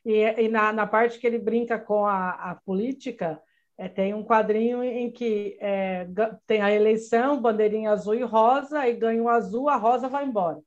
e, 0.04 0.20
e 0.20 0.48
na, 0.48 0.72
na, 0.72 0.84
parte 0.84 1.20
que 1.20 1.28
ele 1.28 1.38
brinca 1.38 1.78
com 1.78 2.04
a, 2.04 2.30
a 2.30 2.56
política, 2.56 3.40
é, 3.78 3.88
tem 3.88 4.12
um 4.14 4.24
quadrinho 4.24 4.82
em 4.82 5.12
que 5.12 5.56
é, 5.60 6.08
tem 6.44 6.60
a 6.60 6.72
eleição, 6.72 7.40
bandeirinha 7.40 7.92
azul 7.92 8.16
e 8.16 8.24
rosa, 8.24 8.88
e 8.88 8.94
ganha 8.94 9.22
o 9.22 9.28
azul, 9.28 9.68
a 9.68 9.76
rosa 9.76 10.08
vai 10.08 10.24
embora. 10.24 10.58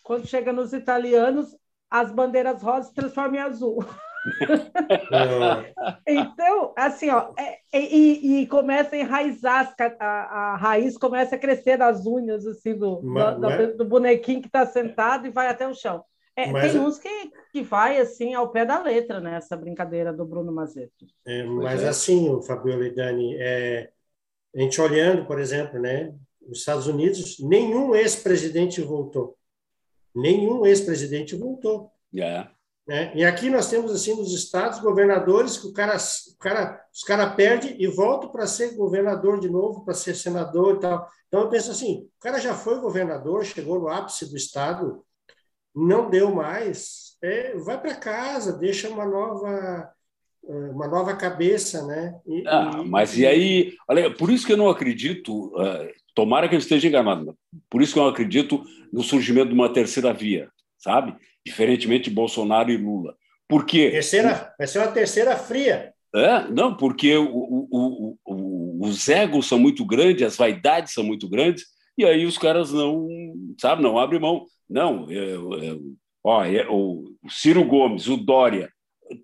Quando 0.00 0.28
chega 0.28 0.52
nos 0.52 0.72
italianos, 0.72 1.48
as 1.90 2.12
bandeiras 2.12 2.62
rosas 2.62 2.90
se 2.90 2.94
transformam 2.94 3.34
em 3.34 3.40
azul. 3.40 3.78
então, 6.06 6.72
assim, 6.76 7.10
ó, 7.10 7.32
é, 7.38 7.58
e, 7.78 8.42
e, 8.42 8.46
começa 8.46 8.94
a 8.94 8.98
enraizar, 8.98 9.74
a, 9.78 10.06
a, 10.06 10.56
raiz 10.56 10.96
começa 10.96 11.36
a 11.36 11.38
crescer 11.38 11.76
das 11.76 12.06
unhas, 12.06 12.46
assim, 12.46 12.74
do, 12.74 13.02
mas, 13.02 13.34
do, 13.34 13.40
mas... 13.40 13.76
do 13.76 13.84
bonequinho 13.84 14.40
que 14.40 14.48
está 14.48 14.64
sentado 14.64 15.26
e 15.26 15.30
vai 15.30 15.48
até 15.48 15.68
o 15.68 15.74
chão. 15.74 16.02
É, 16.36 16.50
mas, 16.50 16.72
tem 16.72 16.80
é 16.80 16.84
uns 16.84 16.98
que, 16.98 17.32
que 17.52 17.62
vai 17.62 17.98
assim 17.98 18.34
ao 18.34 18.50
pé 18.50 18.64
da 18.64 18.82
letra 18.82 19.20
nessa 19.20 19.56
brincadeira 19.56 20.12
do 20.12 20.24
Bruno 20.24 20.52
Mazeto. 20.52 21.06
É, 21.24 21.44
mas 21.44 21.82
é. 21.82 21.88
assim, 21.88 22.42
Fabiola 22.42 22.86
e 22.86 22.94
Dani, 22.94 23.36
é, 23.38 23.90
a 24.54 24.60
gente 24.60 24.80
olhando, 24.80 25.26
por 25.26 25.38
exemplo, 25.38 25.80
né, 25.80 26.12
os 26.48 26.58
Estados 26.58 26.86
Unidos, 26.86 27.38
nenhum 27.38 27.94
ex-presidente 27.94 28.80
voltou. 28.80 29.36
Nenhum 30.14 30.66
ex-presidente 30.66 31.36
voltou. 31.36 31.90
Yeah. 32.12 32.53
Né? 32.86 33.12
E 33.14 33.24
aqui 33.24 33.48
nós 33.48 33.70
temos 33.70 33.92
assim 33.92 34.14
nos 34.14 34.32
estados 34.34 34.78
governadores 34.80 35.56
que 35.56 35.66
o 35.66 35.72
cara, 35.72 35.96
o 35.96 36.38
cara, 36.38 36.84
os 36.92 37.02
caras 37.02 37.34
perdem 37.34 37.80
e 37.80 37.86
voltam 37.86 38.30
para 38.30 38.46
ser 38.46 38.76
governador 38.76 39.40
de 39.40 39.48
novo, 39.48 39.84
para 39.84 39.94
ser 39.94 40.14
senador 40.14 40.76
e 40.76 40.80
tal. 40.80 41.08
Então 41.26 41.40
eu 41.40 41.48
penso 41.48 41.70
assim, 41.70 42.08
o 42.16 42.20
cara 42.20 42.38
já 42.38 42.54
foi 42.54 42.78
governador, 42.80 43.44
chegou 43.44 43.80
no 43.80 43.88
ápice 43.88 44.28
do 44.28 44.36
estado, 44.36 45.02
não 45.74 46.10
deu 46.10 46.34
mais, 46.34 47.16
é, 47.22 47.56
vai 47.56 47.80
para 47.80 47.94
casa, 47.94 48.58
deixa 48.58 48.88
uma 48.88 49.06
nova 49.06 49.90
uma 50.46 50.86
nova 50.86 51.16
cabeça, 51.16 51.86
né? 51.86 52.14
E, 52.26 52.44
ah, 52.46 52.82
e, 52.84 52.88
mas 52.88 53.16
e 53.16 53.26
aí, 53.26 53.72
olha, 53.88 54.14
por 54.14 54.30
isso 54.30 54.46
que 54.46 54.52
eu 54.52 54.56
não 54.56 54.68
acredito, 54.68 55.46
uh, 55.46 55.88
tomara 56.14 56.48
que 56.48 56.54
eu 56.54 56.58
esteja 56.58 56.86
enganado, 56.86 57.36
por 57.70 57.82
isso 57.82 57.94
que 57.94 57.98
eu 57.98 58.02
não 58.02 58.10
acredito 58.10 58.62
no 58.92 59.02
surgimento 59.02 59.48
de 59.48 59.54
uma 59.54 59.72
terceira 59.72 60.12
via, 60.12 60.50
sabe? 60.84 61.16
Diferentemente 61.44 62.10
de 62.10 62.14
Bolsonaro 62.14 62.70
e 62.70 62.76
Lula. 62.76 63.16
Por 63.48 63.64
quê? 63.64 63.90
Terceira, 63.90 64.54
vai 64.58 64.66
ser 64.66 64.78
uma 64.78 64.92
terceira 64.92 65.36
fria. 65.36 65.92
É, 66.14 66.48
não, 66.48 66.76
porque 66.76 67.16
o, 67.16 67.26
o, 67.26 68.16
o, 68.24 68.86
os 68.86 69.08
egos 69.08 69.46
são 69.46 69.58
muito 69.58 69.84
grandes, 69.84 70.22
as 70.22 70.36
vaidades 70.36 70.92
são 70.92 71.02
muito 71.02 71.28
grandes, 71.28 71.64
e 71.98 72.04
aí 72.04 72.24
os 72.24 72.38
caras 72.38 72.72
não, 72.72 73.08
sabe, 73.58 73.82
não 73.82 73.98
abrem 73.98 74.20
mão. 74.20 74.46
Não, 74.68 75.10
eu, 75.10 75.52
eu, 75.54 75.80
ó, 76.22 76.44
eu, 76.44 76.68
o 76.70 77.30
Ciro 77.30 77.64
Gomes, 77.64 78.06
o 78.06 78.16
Dória, 78.16 78.70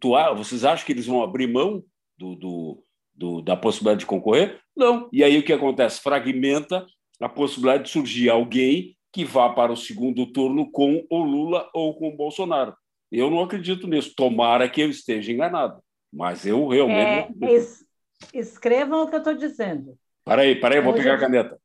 tu, 0.01 0.13
vocês 0.37 0.65
acham 0.65 0.85
que 0.85 0.93
eles 0.93 1.07
vão 1.07 1.23
abrir 1.23 1.47
mão 1.47 1.83
do, 2.19 2.35
do, 2.35 2.85
do, 3.15 3.43
da 3.43 3.57
possibilidade 3.57 4.01
de 4.01 4.07
concorrer? 4.07 4.59
Não. 4.77 5.09
E 5.13 5.23
aí 5.23 5.39
o 5.39 5.45
que 5.45 5.53
acontece? 5.53 6.01
Fragmenta 6.01 6.85
a 7.21 7.29
possibilidade 7.29 7.85
de 7.85 7.91
surgir 7.91 8.31
alguém 8.31 8.97
que 9.13 9.25
vá 9.25 9.49
para 9.51 9.73
o 9.73 9.77
segundo 9.77 10.27
turno 10.27 10.71
com 10.71 11.07
o 11.11 11.23
Lula 11.23 11.69
ou 11.75 11.95
com 11.95 12.09
o 12.09 12.17
Bolsonaro. 12.17 12.75
Eu 13.11 13.31
não 13.31 13.43
acredito 13.43 13.87
nisso. 13.87 14.15
Tomara 14.17 14.69
que 14.69 14.81
eu 14.81 14.91
esteja 14.91 15.33
enganado. 15.33 15.83
Mas 16.13 16.47
eu 16.47 16.67
realmente. 16.69 17.35
É, 17.43 17.53
es, 17.53 17.85
escrevam 18.33 19.03
o 19.03 19.09
que 19.09 19.15
eu 19.15 19.19
estou 19.19 19.35
dizendo. 19.35 19.99
Para 20.25 20.43
aí, 20.43 20.55
para 20.55 20.77
aí, 20.77 20.81
vou 20.81 20.95
pegar 20.95 21.15
a 21.15 21.19
caneta. 21.19 21.59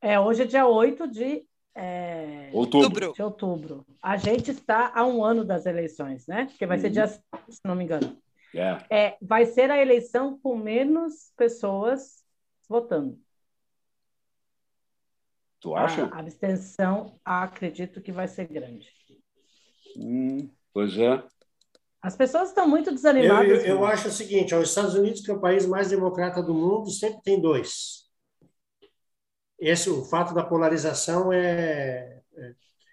É, 0.00 0.18
hoje 0.18 0.42
é 0.42 0.46
dia 0.46 0.66
8 0.66 1.08
de 1.08 1.44
é, 1.74 2.50
outubro. 2.52 3.12
De 3.12 3.22
outubro. 3.22 3.86
A 4.00 4.16
gente 4.16 4.50
está 4.50 4.92
a 4.94 5.04
um 5.04 5.24
ano 5.24 5.44
das 5.44 5.66
eleições, 5.66 6.26
né? 6.26 6.46
Porque 6.46 6.66
vai 6.66 6.76
uhum. 6.76 6.82
ser 6.82 6.90
dia, 6.90 7.06
se 7.08 7.20
não 7.64 7.74
me 7.74 7.84
engano. 7.84 8.16
Yeah. 8.54 8.86
É, 8.88 9.16
vai 9.20 9.46
ser 9.46 9.70
a 9.70 9.80
eleição 9.80 10.38
com 10.40 10.56
menos 10.56 11.32
pessoas 11.36 12.22
votando. 12.68 13.18
Tu 15.64 15.74
acha? 15.74 16.04
A 16.12 16.20
abstenção, 16.20 17.18
acredito 17.24 18.00
que 18.00 18.12
vai 18.12 18.28
ser 18.28 18.46
grande. 18.46 18.86
Hum, 19.96 20.50
pois 20.72 20.96
é. 20.98 21.22
As 22.02 22.14
pessoas 22.14 22.50
estão 22.50 22.68
muito 22.68 22.90
desanimadas. 22.90 23.48
Eu, 23.48 23.56
eu, 23.56 23.76
eu 23.78 23.84
acho 23.86 24.08
o 24.08 24.12
seguinte: 24.12 24.54
os 24.54 24.68
Estados 24.68 24.94
Unidos, 24.94 25.22
que 25.22 25.30
é 25.30 25.34
o 25.34 25.40
país 25.40 25.66
mais 25.66 25.88
democrata 25.88 26.42
do 26.42 26.54
mundo, 26.54 26.90
sempre 26.90 27.22
tem 27.22 27.40
dois 27.40 28.04
esse 29.58 29.88
o 29.88 30.04
fato 30.04 30.34
da 30.34 30.44
polarização 30.44 31.32
é, 31.32 32.20
é, 32.36 32.52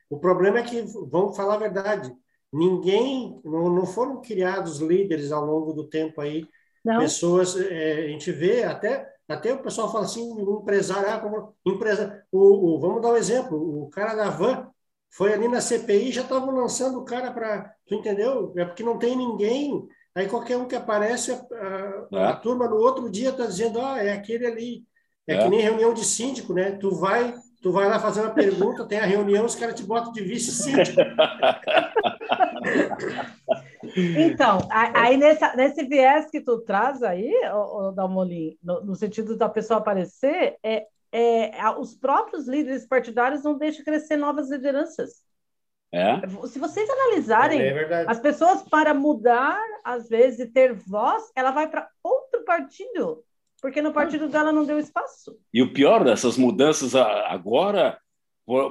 o 0.10 0.18
problema 0.18 0.60
é 0.60 0.64
que 0.64 0.82
vamos 1.10 1.36
falar 1.36 1.56
a 1.56 1.60
verdade 1.60 2.14
ninguém 2.52 3.42
não, 3.44 3.70
não 3.70 3.86
foram 3.86 4.22
criados 4.22 4.80
líderes 4.80 5.32
ao 5.32 5.46
longo 5.46 5.74
do 5.74 5.90
tempo 5.90 6.22
aí 6.22 6.48
não. 6.84 7.00
pessoas 7.00 7.60
é, 7.60 8.06
a 8.06 8.08
gente 8.08 8.32
vê 8.32 8.64
até 8.64 9.06
até 9.28 9.54
o 9.54 9.62
pessoal 9.62 9.92
fala 9.92 10.06
assim 10.06 10.22
um 10.22 10.60
empresário 10.62 11.10
ah, 11.10 11.20
como 11.20 11.56
empresa 11.66 12.24
o, 12.32 12.76
o, 12.76 12.80
vamos 12.80 13.02
dar 13.02 13.10
um 13.10 13.18
exemplo 13.18 13.84
o 13.84 13.90
cara 13.90 14.14
da 14.14 14.30
van 14.30 14.70
foi 15.10 15.34
ali 15.34 15.48
na 15.48 15.62
CPI 15.62 16.12
já 16.12 16.22
estavam 16.22 16.52
lançando 16.52 17.00
o 17.00 17.06
cara 17.06 17.32
para 17.32 17.74
tu 17.88 17.96
entendeu 17.96 18.54
é 18.58 18.66
porque 18.66 18.84
não 18.84 18.98
tem 18.98 19.16
ninguém 19.16 19.88
aí 20.16 20.28
qualquer 20.28 20.58
um 20.58 20.68
que 20.68 20.76
aparece 20.76 21.32
a, 21.32 21.36
a, 21.36 22.08
é. 22.12 22.26
a 22.26 22.36
turma 22.36 22.68
no 22.68 22.78
outro 22.78 23.10
dia 23.10 23.30
está 23.30 23.46
dizendo 23.46 23.80
ah 23.82 24.04
é 24.04 24.14
aquele 24.14 24.46
ali 24.46 24.86
é, 25.28 25.36
é, 25.36 25.44
que 25.44 25.50
nem 25.50 25.62
reunião 25.62 25.94
de 25.94 26.04
síndico, 26.04 26.54
né? 26.54 26.72
Tu 26.72 26.90
vai, 26.96 27.36
tu 27.62 27.72
vai 27.72 27.88
lá 27.88 28.00
fazer 28.00 28.22
uma 28.22 28.34
pergunta, 28.34 28.86
tem 28.86 29.00
a 29.00 29.06
reunião, 29.06 29.46
os 29.46 29.56
caras 29.56 29.76
te 29.76 29.84
botam 29.84 30.12
de 30.12 30.22
vice-síndico. 30.22 31.00
Então, 34.18 34.60
aí 34.70 35.18
nessa, 35.18 35.56
nesse 35.56 35.84
viés 35.84 36.30
que 36.30 36.42
tu 36.42 36.60
traz 36.60 37.02
aí, 37.04 37.32
Dalmolin, 37.96 38.58
no, 38.64 38.82
no 38.86 38.96
sentido 38.96 39.36
da 39.38 39.50
pessoa 39.50 39.80
aparecer, 39.80 40.56
é, 40.64 40.86
é, 41.12 41.52
os 41.78 41.96
próprios 41.96 42.48
líderes 42.48 42.86
partidários 42.88 43.44
não 43.44 43.58
deixam 43.58 43.84
crescer 43.84 44.18
novas 44.18 44.50
lideranças. 44.50 45.24
É? 45.94 46.22
Se 46.48 46.58
vocês 46.58 46.90
analisarem, 46.90 47.60
é 47.60 48.06
as 48.08 48.20
pessoas 48.20 48.62
para 48.62 48.94
mudar, 48.94 49.60
às 49.84 50.08
vezes, 50.08 50.40
e 50.40 50.46
ter 50.46 50.74
voz, 50.74 51.24
ela 51.36 51.52
vai 51.52 51.68
para 51.68 51.90
outro 52.04 52.46
partido 52.46 53.24
porque 53.62 53.82
no 53.82 53.94
partido 53.94 54.28
dela 54.28 54.52
não 54.52 54.66
deu 54.66 54.80
espaço. 54.80 55.38
E 55.54 55.62
o 55.62 55.72
pior 55.72 56.04
dessas 56.04 56.36
mudanças 56.36 56.96
agora 56.96 57.98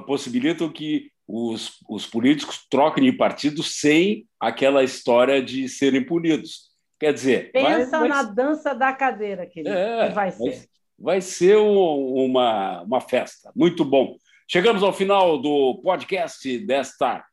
possibilitam 0.05 0.69
que 0.69 1.10
os, 1.31 1.77
os 1.87 2.05
políticos 2.05 2.67
troquem 2.69 3.05
de 3.05 3.13
partido 3.13 3.63
sem 3.63 4.25
aquela 4.39 4.83
história 4.83 5.41
de 5.41 5.69
serem 5.69 6.03
punidos. 6.05 6.71
Quer 6.99 7.13
dizer. 7.13 7.51
Pensa 7.51 7.99
vai, 7.99 8.09
na 8.09 8.23
vai... 8.23 8.33
dança 8.35 8.75
da 8.75 8.91
cadeira, 8.91 9.47
querido. 9.47 9.73
É, 9.73 10.09
que 10.09 10.13
vai 10.13 10.31
ser. 10.31 10.65
Vai, 10.99 11.21
ser 11.21 11.57
um, 11.57 12.25
uma, 12.25 12.81
uma 12.81 13.01
festa. 13.01 13.51
Muito 13.55 13.85
bom. 13.85 14.17
Chegamos 14.47 14.83
ao 14.83 14.91
final 14.91 15.41
do 15.41 15.79
podcast 15.81 16.59
desta 16.59 17.23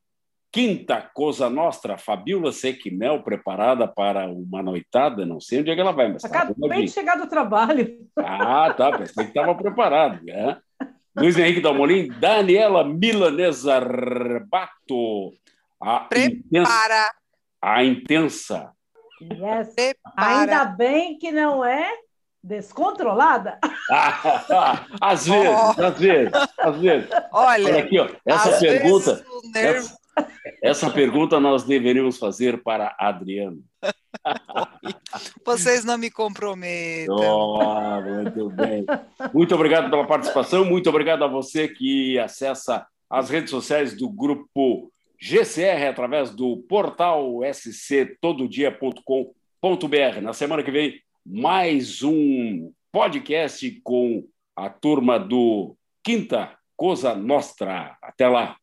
quinta 0.53 1.03
Cosa 1.13 1.51
Nostra, 1.51 1.99
Fabiola 1.99 2.53
Sequimel, 2.53 3.23
preparada 3.23 3.87
para 3.87 4.29
uma 4.29 4.63
noitada, 4.63 5.27
não 5.27 5.41
sei 5.41 5.61
onde 5.61 5.71
é 5.71 5.75
que 5.75 5.81
ela 5.81 5.93
vai, 5.93 6.11
mas 6.11 6.23
tá 6.23 6.29
Acabei 6.29 6.85
de 6.85 6.93
chegar 6.93 7.17
do 7.17 7.29
trabalho. 7.29 8.09
Ah, 8.17 8.73
tá, 8.73 8.97
pensei 8.97 9.25
que 9.25 9.31
estava 9.31 9.55
preparado. 9.55 10.25
Né? 10.25 10.57
Luiz 11.19 11.37
Henrique 11.37 11.61
Dalmolin, 11.61 12.09
Daniela 12.21 12.85
Milanesa 12.85 13.77
Arbato, 13.77 15.33
a 15.81 16.01
Prepara. 16.01 16.35
Intensa, 16.47 17.13
a 17.61 17.85
intensa. 17.85 18.73
Yes. 19.21 19.75
Ainda 20.17 20.65
bem 20.65 21.19
que 21.19 21.33
não 21.33 21.65
é 21.65 21.91
descontrolada. 22.43 23.59
às 25.01 25.27
vezes, 25.27 25.49
oh. 25.49 25.83
às 25.83 25.99
vezes, 25.99 26.33
às 26.59 26.77
vezes. 26.79 27.11
Olha, 27.33 27.67
Olha 27.67 27.79
aqui, 27.81 27.99
ó, 27.99 28.09
essa 28.25 28.59
pergunta. 28.59 29.25
Essa, 29.55 29.98
essa 30.63 30.91
pergunta 30.91 31.41
nós 31.41 31.65
deveríamos 31.65 32.19
fazer 32.19 32.63
para 32.63 32.95
Adriano. 32.99 33.63
Vocês 35.45 35.85
não 35.85 35.99
me 35.99 36.11
comprometam. 36.11 37.17
Oh, 37.17 38.01
muito 38.01 38.51
bem. 38.51 38.85
Muito 39.33 39.55
obrigado 39.55 39.91
pela 39.91 40.07
participação. 40.07 40.65
Muito 40.65 40.89
obrigado 40.89 41.25
a 41.25 41.29
você 41.29 41.69
que 41.69 42.19
acessa 42.19 42.87
as 43.09 43.31
redes 43.31 43.51
sociais 43.51 43.97
do 43.97 44.09
grupo 44.09 44.93
GCR 45.21 45.87
através 45.89 46.31
do 46.31 46.59
portal 46.69 47.41
sctododia.com.br. 47.53 50.21
Na 50.23 50.33
semana 50.33 50.63
que 50.63 50.71
vem, 50.71 51.01
mais 51.27 52.03
um 52.03 52.71
podcast 52.93 53.71
com 53.83 54.25
a 54.57 54.69
turma 54.69 55.19
do 55.19 55.75
Quinta 56.05 56.57
Cosa 56.77 57.15
Nostra. 57.15 57.97
Até 58.03 58.29
lá. 58.29 58.57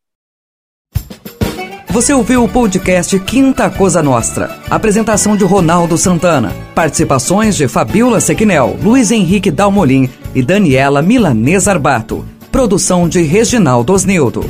Você 1.96 2.12
ouviu 2.12 2.44
o 2.44 2.48
podcast 2.48 3.18
Quinta 3.20 3.70
Cosa 3.70 4.02
Nostra. 4.02 4.54
Apresentação 4.68 5.34
de 5.34 5.44
Ronaldo 5.44 5.96
Santana. 5.96 6.54
Participações 6.74 7.56
de 7.56 7.66
Fabiola 7.68 8.20
Sequinel, 8.20 8.76
Luiz 8.82 9.10
Henrique 9.10 9.50
Dalmolin 9.50 10.06
e 10.34 10.42
Daniela 10.42 11.00
Milanês 11.00 11.66
Arbato. 11.66 12.22
Produção 12.52 13.08
de 13.08 13.22
Reginaldo 13.22 13.94
Osnildo. 13.94 14.44